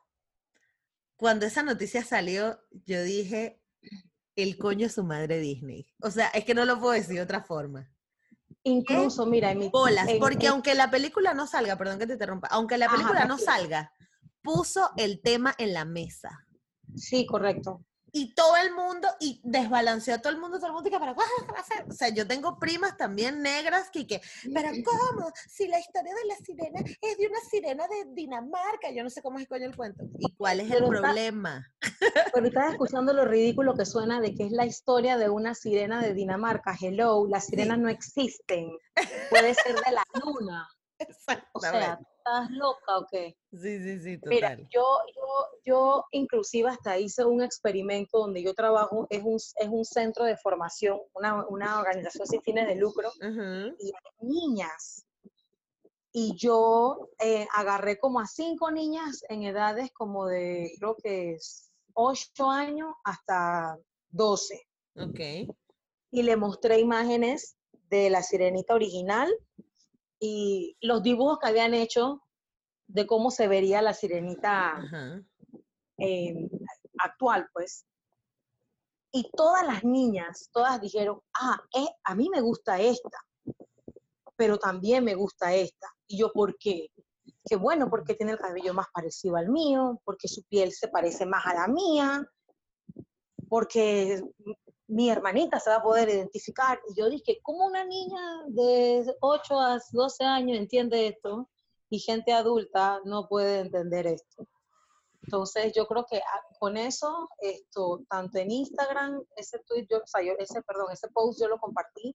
[1.16, 3.60] cuando esa noticia salió, yo dije,
[4.36, 5.86] el coño su madre Disney.
[6.02, 7.90] O sea, es que no lo puedo decir de otra forma.
[8.62, 9.68] incluso, mira, en mi...
[9.70, 12.86] Bolas, en- porque en- aunque la película no salga, perdón que te interrumpa, aunque la
[12.86, 13.92] Ajá, película no salga,
[14.42, 16.45] puso el tema en la mesa.
[16.96, 17.84] Sí, correcto.
[18.12, 20.98] Y todo el mundo, y desbalanceó a todo el mundo, todo el mundo, y que,
[20.98, 21.20] pero, ¿qué
[21.52, 21.84] va a hacer?
[21.86, 24.22] O sea, yo tengo primas también negras que, que,
[24.54, 25.30] pero ¿cómo?
[25.50, 29.20] Si la historia de la sirena es de una sirena de Dinamarca, yo no sé
[29.20, 30.04] cómo es coño el cuento.
[30.18, 31.66] ¿Y cuál es el Pero está- problema?
[32.32, 36.00] Pero estás escuchando lo ridículo que suena de que es la historia de una sirena
[36.00, 36.74] de Dinamarca.
[36.80, 38.70] Hello, las sirenas no existen.
[39.28, 40.66] Puede ser de la luna.
[41.52, 42.08] O sea, Exactamente.
[42.26, 43.36] ¿Estás loca o qué?
[43.52, 44.68] Sí, sí, sí, Mira, total.
[44.72, 45.22] yo, yo,
[45.64, 50.36] yo inclusive hasta hice un experimento donde yo trabajo, es un, es un centro de
[50.36, 55.06] formación, una, una organización sin fines de lucro, y hay niñas.
[56.12, 61.70] Y yo eh, agarré como a cinco niñas en edades como de, creo que es
[61.92, 63.78] 8 años hasta
[64.10, 64.66] 12.
[64.96, 65.20] Ok.
[66.10, 67.56] Y le mostré imágenes
[67.90, 69.30] de la sirenita original
[70.18, 72.22] y los dibujos que habían hecho
[72.86, 74.80] de cómo se vería la sirenita
[75.98, 76.48] eh,
[76.98, 77.84] actual, pues.
[79.12, 83.18] Y todas las niñas, todas dijeron, ah, eh, a mí me gusta esta,
[84.36, 85.88] pero también me gusta esta.
[86.06, 86.88] Y yo, ¿por qué?
[87.48, 91.24] Que bueno, porque tiene el cabello más parecido al mío, porque su piel se parece
[91.24, 92.28] más a la mía,
[93.48, 94.22] porque
[94.88, 96.80] mi hermanita se va a poder identificar.
[96.88, 101.48] Y yo dije, ¿cómo una niña de 8 a 12 años entiende esto
[101.90, 104.46] y gente adulta no puede entender esto?
[105.22, 110.06] Entonces yo creo que ah, con eso, esto, tanto en Instagram, ese tweet, yo, o
[110.06, 112.14] sea, yo, ese, perdón, ese post yo lo compartí.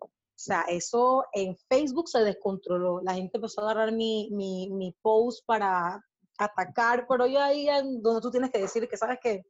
[0.00, 0.08] O
[0.42, 3.02] sea, eso en Facebook se descontroló.
[3.02, 6.02] La gente empezó a agarrar mi, mi, mi post para
[6.38, 7.66] atacar, pero yo ahí
[8.00, 9.44] donde tú tienes que decir que sabes que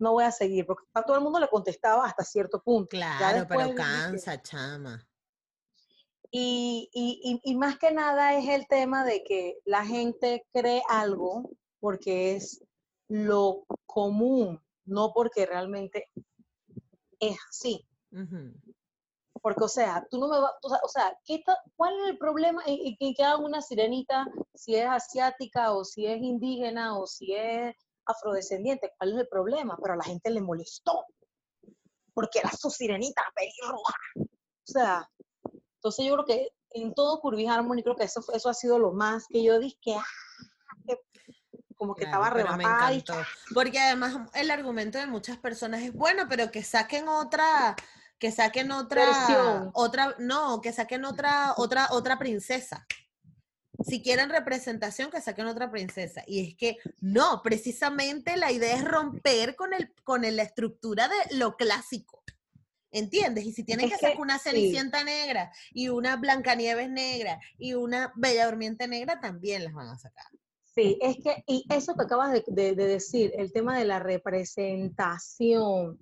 [0.00, 2.88] no voy a seguir, porque a todo el mundo le contestaba hasta cierto punto.
[2.90, 5.06] Claro, pero cansa, chama.
[6.32, 11.50] Y, y, y, más que nada es el tema de que la gente cree algo
[11.80, 12.62] porque es
[13.08, 16.08] lo común, no porque realmente
[17.18, 17.84] es así.
[19.42, 21.42] Porque, o sea, tú no me vas, o sea, ¿qué
[21.76, 26.22] ¿cuál es el problema en, que haga una sirenita si es asiática o si es
[26.22, 27.74] indígena o si es
[28.10, 28.92] afrodescendiente?
[28.96, 29.78] ¿Cuál es el problema?
[29.80, 31.04] Pero a la gente le molestó
[32.14, 33.94] porque era su sirenita pelirroja.
[34.16, 35.10] O sea,
[35.76, 38.92] entonces yo creo que en todo Curvy Harmony creo que eso, eso ha sido lo
[38.92, 40.04] más que yo dije que, ah,
[41.76, 42.92] como que estaba arrebatada.
[43.54, 47.74] Porque además el argumento de muchas personas es bueno, pero que saquen otra
[48.18, 52.86] que saquen otra otra no, que saquen otra otra otra princesa.
[53.86, 56.22] Si quieren representación, que saquen otra princesa.
[56.26, 61.36] Y es que no, precisamente la idea es romper con el con la estructura de
[61.36, 62.20] lo clásico.
[62.92, 63.44] ¿Entiendes?
[63.44, 68.46] Y si tienen que, sacar una Cenicienta negra y una Blancanieves negra y una Bella
[68.46, 70.26] Durmiente negra, también las van a sacar.
[70.74, 75.98] Sí, es que, y eso que acabas de, decir, el tema de la representación,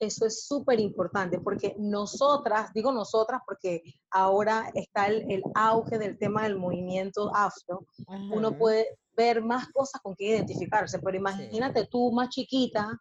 [0.00, 6.44] eso es súper importante, porque nosotras, digo nosotras porque ahora está el, auge del tema
[6.44, 7.86] del movimiento afro,
[8.30, 13.00] uno puede ver más cosas con que identificarse, pero imagínate tú más chiquita,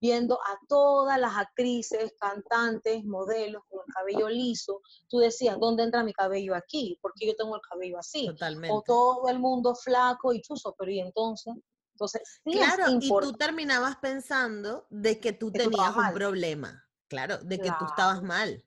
[0.00, 6.02] viendo a todas las actrices, cantantes, modelos con el cabello liso, tú decías, ¿dónde entra
[6.02, 6.98] mi cabello aquí?
[7.02, 8.26] Porque yo tengo el cabello así.
[8.26, 8.74] Totalmente.
[8.74, 11.54] O todo el mundo flaco y chuzo, pero ¿y entonces?
[12.00, 17.70] Entonces, claro, y tú terminabas pensando de que tú tenías un problema, claro, de que
[17.78, 18.64] tú estabas mal.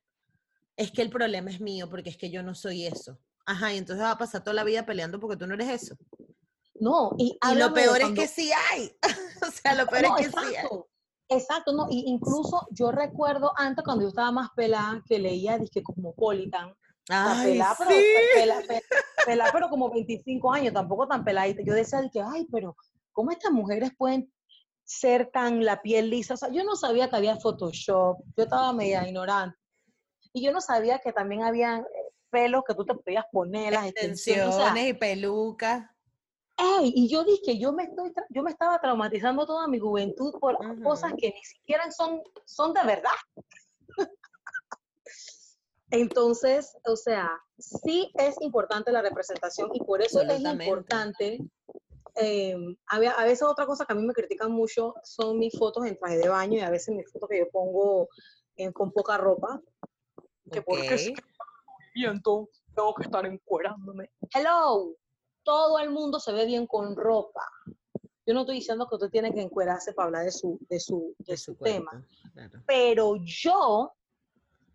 [0.77, 3.17] Es que el problema es mío porque es que yo no soy eso.
[3.47, 5.95] Ajá, y entonces va a pasar toda la vida peleando porque tú no eres eso.
[6.75, 8.95] No, y, lo peor es que sí hay.
[9.47, 10.67] o sea, lo peor es que sí hay.
[11.29, 15.81] Exacto, no, y incluso yo recuerdo antes cuando yo estaba más pelada que leía disque
[15.81, 16.75] Cosmopolitan.
[17.09, 18.79] Ay, pelada, pero,
[19.25, 21.63] pelada, pero como 25 años, tampoco tan peladita.
[21.65, 22.75] Yo decía que, ay, pero
[23.14, 24.32] ¿cómo estas mujeres pueden
[24.84, 26.34] ser tan la piel lisa?
[26.34, 29.57] O sea, yo no sabía que había Photoshop, yo estaba media ignorante.
[30.34, 31.86] Y yo no sabía que también había eh,
[32.30, 35.93] pelos que tú te podías poner, las extensiones y pelucas
[36.82, 41.14] y yo dije, yo me, estoy yo me estaba traumatizando toda mi juventud por cosas
[41.18, 43.11] que ni siquiera son, son de verdad.
[45.91, 51.39] Entonces, o sea, sí es importante la representación y por eso es importante.
[52.16, 52.55] Eh,
[52.88, 56.18] a, veces otra cosa que a mí me critican mucho son mis fotos en traje
[56.18, 58.07] de baño y a veces mis fotos que yo pongo
[58.74, 59.61] con poca ropa.
[60.51, 61.11] Que porque es
[61.95, 64.11] movimiento tengo que estar encuerándome.
[64.34, 64.95] Hello,
[65.43, 67.45] todo el mundo se ve bien con ropa.
[68.26, 71.14] Yo no estoy diciendo que usted tiene que encuerarse para hablar de su, de su,
[71.20, 72.07] de, su, tema,
[72.66, 73.91] pero yo,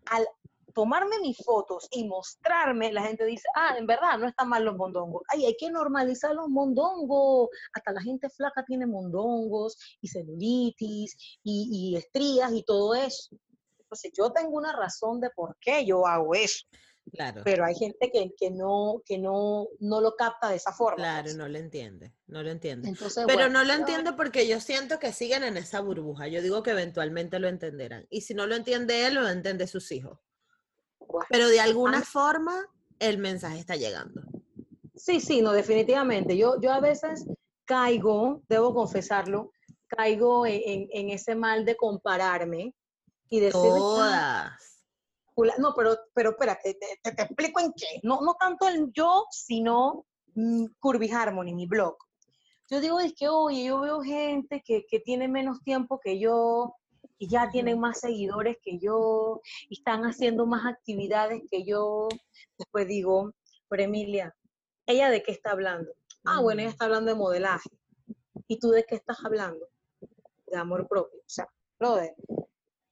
[0.05, 0.27] al
[0.73, 4.75] tomarme mis fotos y mostrarme, la gente dice, ah, en verdad, no están mal los
[4.75, 5.23] mondongos.
[5.29, 7.49] Ay, hay que normalizar los mondongos.
[7.73, 13.35] Hasta la gente flaca tiene mondongos y celulitis y, y estrías y todo eso.
[13.79, 16.65] Entonces, yo tengo una razón de por qué yo hago eso.
[17.43, 20.97] Pero hay gente que, que, no, que no, no lo capta de esa forma.
[20.97, 21.35] Claro, pues.
[21.35, 22.93] no lo entiende, no lo entiende.
[23.27, 26.27] Pero no lo entiendo porque yo siento que siguen en esa burbuja.
[26.27, 28.05] Yo digo que eventualmente lo entenderán.
[28.09, 30.19] Y si no lo entiende él, lo entiende sus hijos.
[31.29, 32.67] Pero de alguna forma
[32.99, 34.21] el mensaje está llegando.
[34.95, 36.37] Sí, sí, no, definitivamente.
[36.37, 37.25] Yo, yo a veces
[37.65, 39.51] caigo, debo confesarlo,
[39.87, 42.73] caigo en, en, ese mal de compararme
[43.29, 43.61] y decir...
[43.61, 44.69] Todas
[45.57, 47.99] no, pero, pero espérate, te, te, explico en qué.
[48.03, 50.05] No, no tanto el yo, sino
[50.35, 51.97] mm, Curvy Harmony, mi blog.
[52.69, 56.75] Yo digo, es que, oye, yo veo gente que, que tiene menos tiempo que yo,
[57.19, 62.07] y ya tienen más seguidores que yo, y están haciendo más actividades que yo.
[62.57, 63.33] Después digo,
[63.67, 64.35] pero Emilia,
[64.87, 65.91] ¿ella de qué está hablando?
[66.25, 67.69] Ah, bueno, ella está hablando de modelaje.
[68.47, 69.67] ¿Y tú de qué estás hablando?
[70.49, 71.19] de amor propio.
[71.19, 71.47] O sea,
[71.79, 72.15] brother,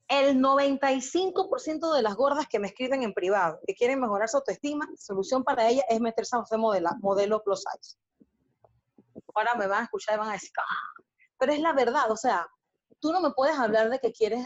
[0.07, 4.87] el 95% de las gordas que me escriben en privado, que quieren mejorar su autoestima,
[4.97, 7.97] solución para ellas es meterse a hacer modelo, modelo plus size.
[9.33, 11.03] Ahora me van a escuchar y van a decir, ah",
[11.37, 12.47] pero es la verdad, o sea,
[12.99, 14.45] tú no me puedes hablar de que quieres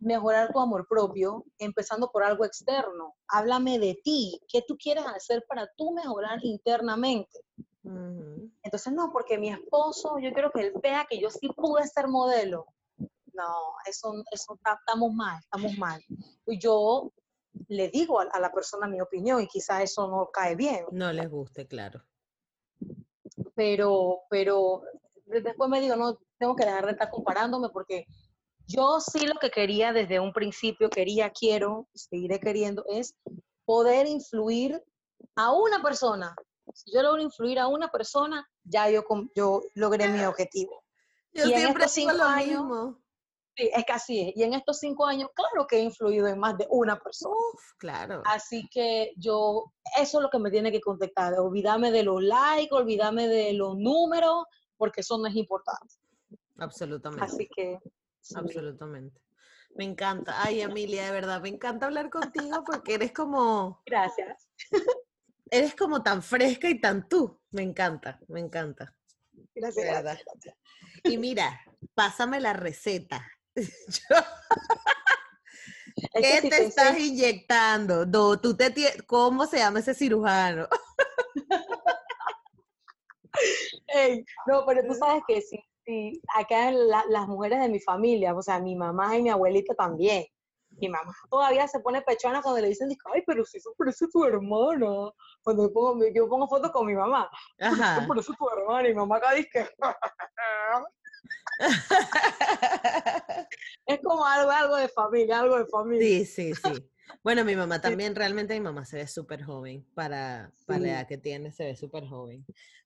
[0.00, 3.14] mejorar tu amor propio empezando por algo externo.
[3.28, 7.40] Háblame de ti, qué tú quieres hacer para tú mejorar internamente.
[8.62, 12.08] Entonces, no, porque mi esposo, yo quiero que él vea que yo sí pude ser
[12.08, 12.66] modelo.
[13.32, 16.02] No, eso, eso estamos mal, estamos mal.
[16.46, 17.12] Y yo
[17.68, 20.86] le digo a, la persona mi opinión y quizás eso no cae bien.
[20.92, 22.02] No les guste, claro.
[23.54, 24.82] Pero, pero
[25.26, 28.06] después me digo, no, tengo que dejar de estar comparándome porque
[28.66, 33.14] yo sí lo que quería desde un principio, quería, quiero, seguiré queriendo, es
[33.64, 34.82] poder influir
[35.36, 36.34] a una persona.
[36.72, 39.04] Si yo logro influir a una persona, ya yo,
[39.34, 40.82] yo logré mi objetivo.
[41.32, 42.98] Yo siempre sigo lo mismo.
[43.56, 44.36] Sí, es que así es.
[44.36, 47.36] Y en estos cinco años, claro que he influido en más de una persona.
[47.78, 48.22] claro.
[48.24, 51.34] Así que yo, eso es lo que me tiene que contactar.
[51.34, 54.44] Olvídame de los likes, olvídame de los números,
[54.76, 55.94] porque eso no es importante.
[56.58, 57.24] Absolutamente.
[57.24, 57.78] Así que.
[58.34, 59.20] Absolutamente.
[59.76, 60.42] Me encanta.
[60.42, 63.82] Ay, Emilia, de verdad, me encanta hablar contigo porque eres como.
[63.86, 64.48] Gracias.
[65.50, 67.40] Eres como tan fresca y tan tú.
[67.50, 68.94] Me encanta, me encanta.
[69.54, 70.22] Gracias.
[71.02, 71.60] Y mira,
[71.94, 73.26] pásame la receta.
[76.14, 78.10] ¿Qué te estás inyectando?
[78.40, 78.72] tú te
[79.06, 80.68] ¿Cómo se llama ese cirujano?
[84.46, 88.60] no, pero tú sabes que sí, sí acá las mujeres de mi familia, o sea,
[88.60, 90.24] mi mamá y mi abuelita también.
[90.76, 94.24] Mi mamá todavía se pone pechona cuando le dicen, ay, pero si eso parece tu
[94.24, 95.12] hermana.
[95.42, 97.30] Cuando yo pongo, yo pongo fotos con mi mamá,
[97.60, 97.98] Ajá.
[97.98, 98.88] eso parece tu hermana.
[98.88, 99.70] Y mi mamá acá dice,
[103.86, 106.06] es como algo, algo de familia, algo de familia.
[106.06, 106.90] Sí, sí, sí.
[107.22, 111.06] Bueno, mi mamá también, realmente mi mamá se ve súper joven, para, para la edad
[111.06, 112.44] que tiene, se ve súper joven.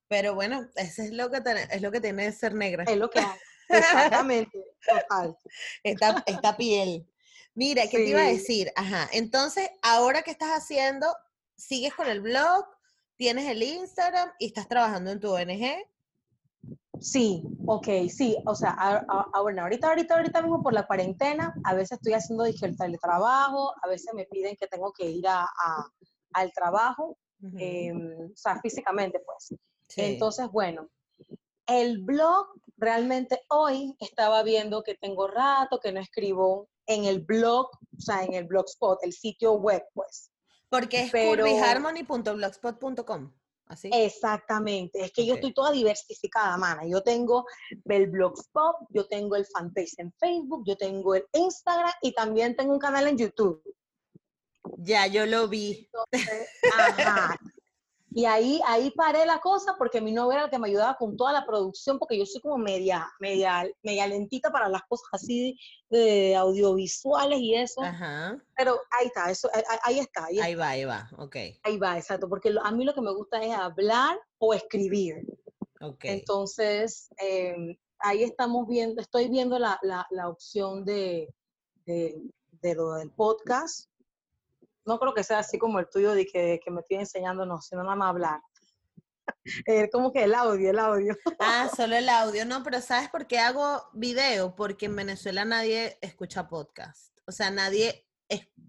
[0.09, 2.85] Pero bueno, eso es lo que, es lo que tiene de ser negra.
[2.85, 3.39] Es lo que hay.
[3.69, 5.37] Exactamente, total.
[5.83, 7.07] Esta, esta piel.
[7.55, 8.73] Mira, ¿qué te iba a decir?
[8.77, 11.07] Ajá, entonces, ahora que estás haciendo,
[11.57, 12.65] sigues con el blog,
[13.17, 15.85] tienes el Instagram y estás trabajando en tu ONG.
[17.01, 19.05] Sí, ok, sí, o sea,
[19.43, 23.89] bueno, ahorita, ahorita, ahorita mismo por la cuarentena, a veces estoy haciendo el teletrabajo, a
[23.89, 25.47] veces me piden que tengo que ir a,
[26.33, 27.17] al trabajo,
[27.57, 29.59] em, o sea, físicamente, pues.
[29.97, 30.89] Entonces, bueno,
[31.67, 37.67] el blog, realmente hoy estaba viendo que tengo rato que no escribo en el blog,
[37.67, 40.31] o sea, en el blogspot, el sitio web, pues.
[40.69, 43.33] Porque es curvyharmony.blogspot.com.
[43.83, 46.87] Exactamente, es que yo estoy toda diversificada, mana.
[46.87, 47.45] Yo tengo
[47.85, 52.73] el Blogspot, yo tengo el fanpage en Facebook, yo tengo el Instagram y también tengo
[52.73, 53.63] un canal en YouTube.
[54.79, 55.91] Ya, yo lo vi.
[56.79, 57.37] ajá.
[58.11, 61.17] Y ahí, ahí paré la cosa porque mi novia era el que me ayudaba con
[61.17, 65.59] toda la producción, porque yo soy como media, media, media lentita para las cosas así
[65.91, 67.83] de audiovisuales y eso.
[67.83, 68.43] Ajá.
[68.57, 69.51] Pero ahí está, eso,
[69.83, 70.27] ahí, está.
[70.43, 71.37] Ahí, va, ahí va, ok.
[71.63, 75.17] Ahí va, exacto, porque a mí lo que me gusta es hablar o escribir.
[75.81, 76.05] Ok.
[76.05, 81.33] Entonces, em, ahí estamos viendo, estoy viendo la, la, la opción de,
[81.85, 82.23] de,
[82.63, 83.89] de lo del podcast
[84.89, 87.83] no creo que sea así como el tuyo de que, me estoy enseñando, no, sino
[87.83, 88.41] nada más hablar.
[89.67, 91.15] Eh, como que el audio, el audio.
[91.39, 92.47] Ah, solo el audio.
[92.47, 94.57] No, pero ¿sabes por qué hago video?
[94.57, 97.15] Porque en Venezuela nadie escucha podcast.
[97.27, 98.07] O sea, nadie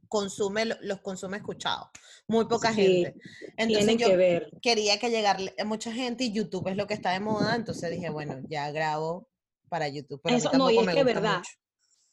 [0.10, 1.88] consume, los consume escuchados.
[2.28, 3.16] Muy poca gente.
[3.56, 4.52] Entonces yo que ver.
[4.62, 7.56] quería que llegarle a mucha gente y YouTube es lo que está de moda.
[7.56, 9.30] Entonces dije, bueno, ya grabo
[9.70, 10.20] para YouTube.
[10.24, 11.42] Pero Eso no, y es que verdad.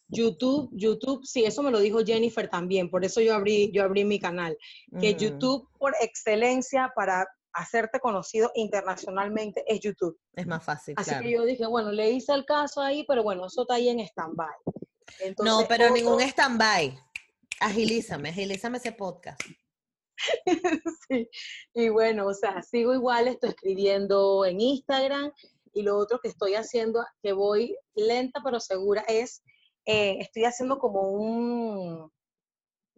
[0.08, 4.04] YouTube, YouTube, sí, eso me lo dijo Jennifer también, por eso yo abrí, yo abrí
[4.04, 4.56] mi canal,
[5.00, 10.18] que YouTube por excelencia para hacerte conocido internacionalmente es YouTube.
[10.34, 10.94] Es más fácil.
[10.96, 13.88] Así que yo dije, bueno, le hice el caso ahí, pero bueno, eso está ahí
[13.88, 14.54] en stand-by.
[15.42, 16.98] No, pero ningún stand-by.
[17.60, 19.40] Agilízame, agilízame ese podcast.
[21.08, 21.28] sí,
[21.74, 25.32] y bueno, o sea, sigo igual, estoy escribiendo en Instagram
[25.72, 29.42] y lo otro que estoy haciendo, que voy lenta pero segura, es
[29.86, 32.10] eh, estoy haciendo como un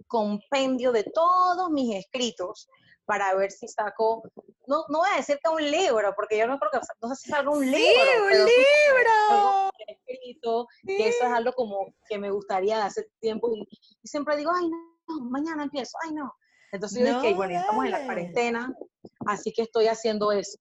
[0.07, 2.69] compendio de todos mis escritos
[3.05, 4.23] para ver si saco,
[4.67, 7.23] no, no voy a decir que un libro, porque yo no creo que, no sé
[7.23, 7.79] si salga un libro.
[7.79, 9.71] Sí, un libro.
[9.87, 13.67] Escrito, que eso es algo como que me gustaría hace tiempo y,
[14.05, 16.35] siempre digo, ay no, mañana empiezo, ay no.
[16.71, 18.75] Entonces yo dije, bueno, estamos en la cuarentena,
[19.27, 20.59] así que estoy haciendo eso.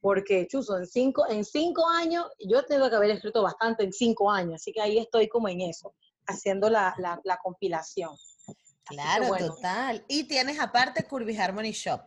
[0.00, 4.30] Porque, chuzo, en cinco, en cinco años, yo tengo que haber escrito bastante en cinco
[4.30, 5.94] años, así que ahí estoy como en eso,
[6.26, 8.10] haciendo la, la, la compilación.
[8.84, 10.04] Claro, total.
[10.08, 12.00] Y tienes aparte Curvy Harmony Shop.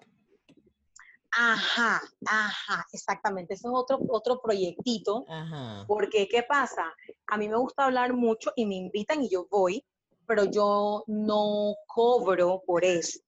[1.31, 3.53] Ajá, ajá, exactamente.
[3.53, 5.25] Ese es otro, otro proyectito.
[5.29, 5.85] Ajá.
[5.87, 6.83] Porque, ¿qué pasa?
[7.27, 9.85] A mí me gusta hablar mucho y me invitan y yo voy,
[10.25, 13.19] pero yo no cobro por eso.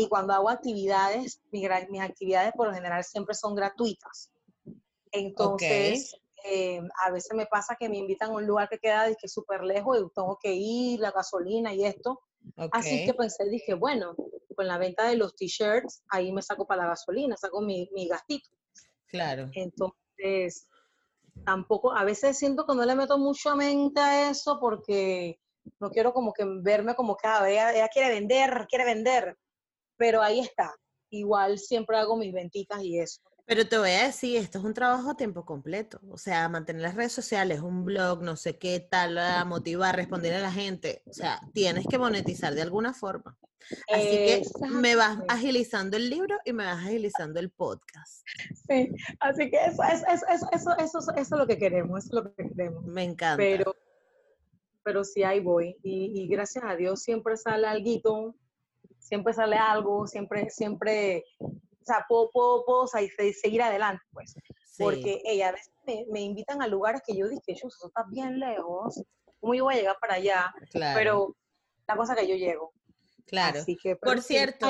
[0.00, 1.68] Y cuando hago actividades, mis,
[2.00, 4.32] actividades por lo general siempre son gratuitas.
[5.12, 9.62] Entonces, eh, a veces me pasa que me invitan a un lugar que queda súper
[9.62, 12.20] lejos y tengo que ir, la gasolina y esto.
[12.72, 14.14] Así que pensé, dije, bueno,
[14.56, 18.08] con la venta de los t-shirts, ahí me saco para la gasolina, saco mi, mi
[18.08, 18.48] gastito.
[19.08, 19.50] Claro.
[19.52, 20.66] Entonces,
[21.44, 25.38] tampoco, a veces siento que no le meto mucho a mente a eso porque
[25.78, 29.36] no quiero como que verme como que, ah, ella quiere vender, quiere vender
[30.00, 30.74] pero ahí está.
[31.10, 33.20] Igual siempre hago mis ventitas y eso.
[33.44, 36.00] Pero te voy a decir, esto es un trabajo a tiempo completo.
[36.10, 40.40] O sea, mantener las redes sociales, un blog, no sé qué tal, motivar, responder a
[40.40, 41.02] la gente.
[41.06, 43.36] O sea, tienes que monetizar de alguna forma.
[43.92, 48.26] Así que me vas agilizando el libro y me vas agilizando el podcast.
[48.68, 52.34] Sí, así que eso, eso, eso, eso, eso, eso es lo que queremos, es lo
[52.34, 52.84] que queremos.
[52.86, 53.36] Me encanta.
[53.36, 53.76] Pero,
[54.82, 55.76] pero sí, ahí voy.
[55.82, 58.34] Y, y gracias a Dios siempre sale algo
[59.00, 64.34] siempre sale algo, siempre, siempre, o sea, puedo, puedo, seguir adelante, pues.
[64.78, 65.72] Porque ella a veces
[66.10, 69.02] me, invitan a lugares que yo dije, yo, eso está bien lejos,
[69.40, 70.54] ¿cómo yo voy a llegar para allá?
[70.72, 71.36] Pero
[71.86, 72.72] la cosa que yo llego.
[73.26, 73.60] Claro.
[74.00, 74.68] Por cierto,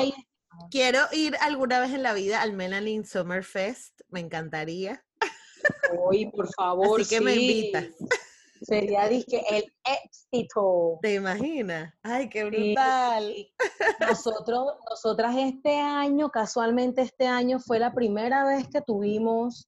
[0.69, 5.05] quiero ir alguna vez en la vida al Melanin Summer Fest, me encantaría.
[5.97, 7.01] Uy, por favor.
[7.01, 7.85] Así que me invitas.
[8.61, 10.99] Sería dije el éxito.
[11.01, 11.93] ¿Te imaginas?
[12.03, 13.35] Ay, qué brutal.
[13.99, 19.67] Nosotros, nosotras este año, casualmente este año fue la primera vez que tuvimos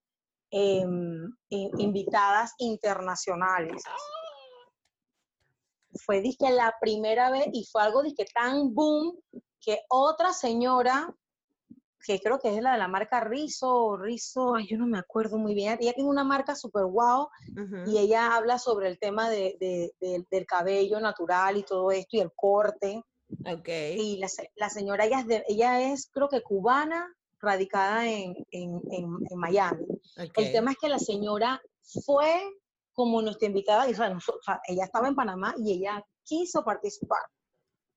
[0.52, 3.82] em, invitadas internacionales.
[6.06, 9.20] Fue dije la primera vez y fue algo dije tan boom
[9.60, 11.16] que otra señora
[12.06, 15.38] que creo que es la de la marca Rizo, Rizo, ay, yo no me acuerdo
[15.38, 15.78] muy bien.
[15.80, 17.30] Ella tiene una marca súper guau
[17.88, 22.32] y ella habla sobre el tema de, del cabello natural y todo esto y el
[22.36, 23.04] corte.
[23.60, 24.00] Okay.
[24.00, 27.08] Y la, la señora, ella es, ella es, creo que cubana,
[27.40, 29.86] radicada en, en, en, Miami.
[30.16, 31.62] El tema es que la señora
[32.06, 32.42] fue
[32.94, 37.22] como nuestra invitada, o sea, ella estaba en Panamá y ella quiso participar.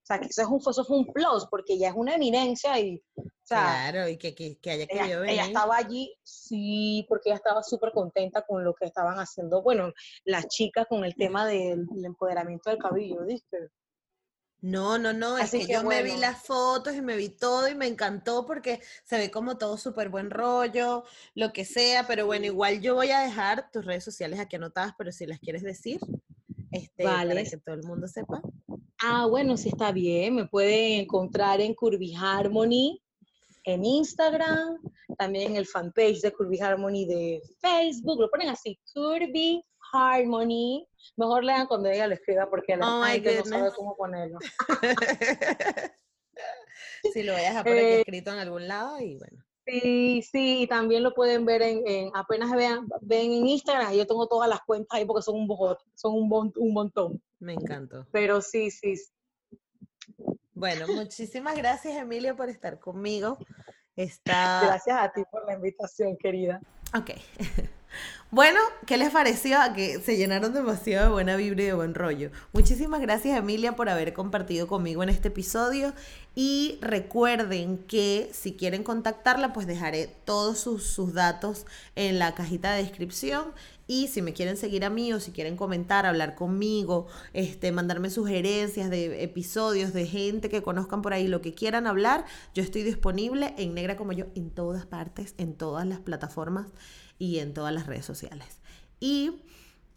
[0.06, 2.78] O sea, que eso, es un, eso fue un plus, porque ella es una eminencia
[2.78, 5.34] y, o sea, Claro, y que, que, que haya querido venir.
[5.34, 9.92] Ella estaba allí, sí, porque ella estaba súper contenta con lo que estaban haciendo, bueno,
[10.24, 13.70] las chicas con el tema del, empoderamiento del cabello, ¿viste?
[14.60, 17.68] No, no, no, Así es que, yo me vi las fotos y me vi todo
[17.68, 21.02] y me encantó porque se ve como todo súper buen rollo,
[21.34, 24.92] lo que sea, pero bueno, igual yo voy a dejar tus redes sociales aquí anotadas,
[24.96, 25.98] pero si las quieres decir,
[26.70, 27.34] este, vale.
[27.34, 28.40] para que todo el mundo sepa.
[29.02, 30.34] Ah, bueno, sí está bien.
[30.34, 33.00] Me pueden encontrar en Curvy Harmony
[33.66, 34.78] en Instagram,
[35.18, 38.20] también en el fanpage de Curvy Harmony de Facebook.
[38.20, 39.62] Lo ponen así, Curvy
[39.92, 40.88] Harmony.
[41.16, 44.38] Mejor lean cuando ella lo escriba porque la oh gente no sabe cómo ponerlo.
[47.12, 49.45] sí, lo voy a dejar por aquí eh, escrito en algún lado y bueno.
[49.66, 54.28] Sí, sí, y también lo pueden ver en, apenas vean, ven en Instagram, yo tengo
[54.28, 55.48] todas las cuentas ahí porque son un
[55.94, 57.20] son un, un montón.
[57.40, 58.06] Me encantó.
[58.12, 58.94] Pero sí, sí.
[60.54, 63.38] Bueno, muchísimas gracias Emilia por estar conmigo.
[63.96, 64.62] Está...
[64.62, 66.60] Gracias a ti por la invitación, querida.
[66.94, 67.10] Ok.
[68.32, 69.56] Bueno, ¿qué les pareció?
[69.76, 72.32] Que se llenaron demasiado de buena vibra y de buen rollo.
[72.52, 75.94] Muchísimas gracias Emilia por haber compartido conmigo en este episodio
[76.34, 82.82] y recuerden que si quieren contactarla pues dejaré todos sus, datos en la cajita de
[82.82, 83.52] descripción
[83.86, 88.10] y si me quieren seguir a mí o si quieren comentar, hablar conmigo, este, mandarme
[88.10, 92.24] sugerencias de episodios, de gente que conozcan por ahí, lo que quieran hablar,
[92.54, 96.66] yo estoy disponible en Negra como yo en todas partes, en todas las plataformas
[97.18, 98.58] y en todas las redes sociales.
[99.00, 99.42] Y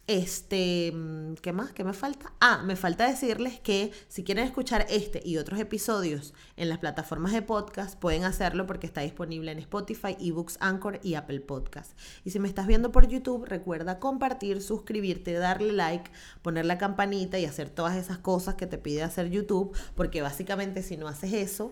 [0.09, 1.71] este, mm, ¿qué más?
[1.71, 2.33] ¿Qué me falta?
[2.41, 7.31] Ah, me falta decirles que si quieren escuchar este y otros episodios en las plataformas
[7.31, 11.91] de podcast, pueden hacerlo porque está disponible en Spotify, eBooks, Anchor y Apple Podcast.
[12.25, 16.09] Y si me estás viendo por YouTube, recuerda compartir, suscribirte, darle like,
[16.41, 20.81] poner la campanita y hacer todas esas cosas que te pide hacer YouTube, porque básicamente
[20.81, 21.71] si no haces eso,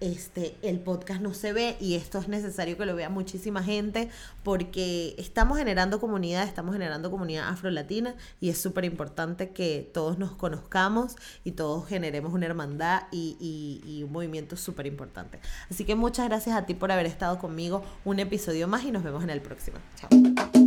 [0.00, 4.08] este, el podcast no se ve y esto es necesario que lo vea muchísima gente
[4.42, 10.32] porque estamos generando comunidad, estamos generando comunidad afrolatina y es súper importante que todos nos
[10.32, 15.40] conozcamos y todos generemos una hermandad y, y un movimiento súper importante.
[15.70, 19.02] Así que muchas gracias a ti por haber estado conmigo un episodio más y nos
[19.02, 19.78] vemos en el próximo.
[19.96, 20.59] Chao.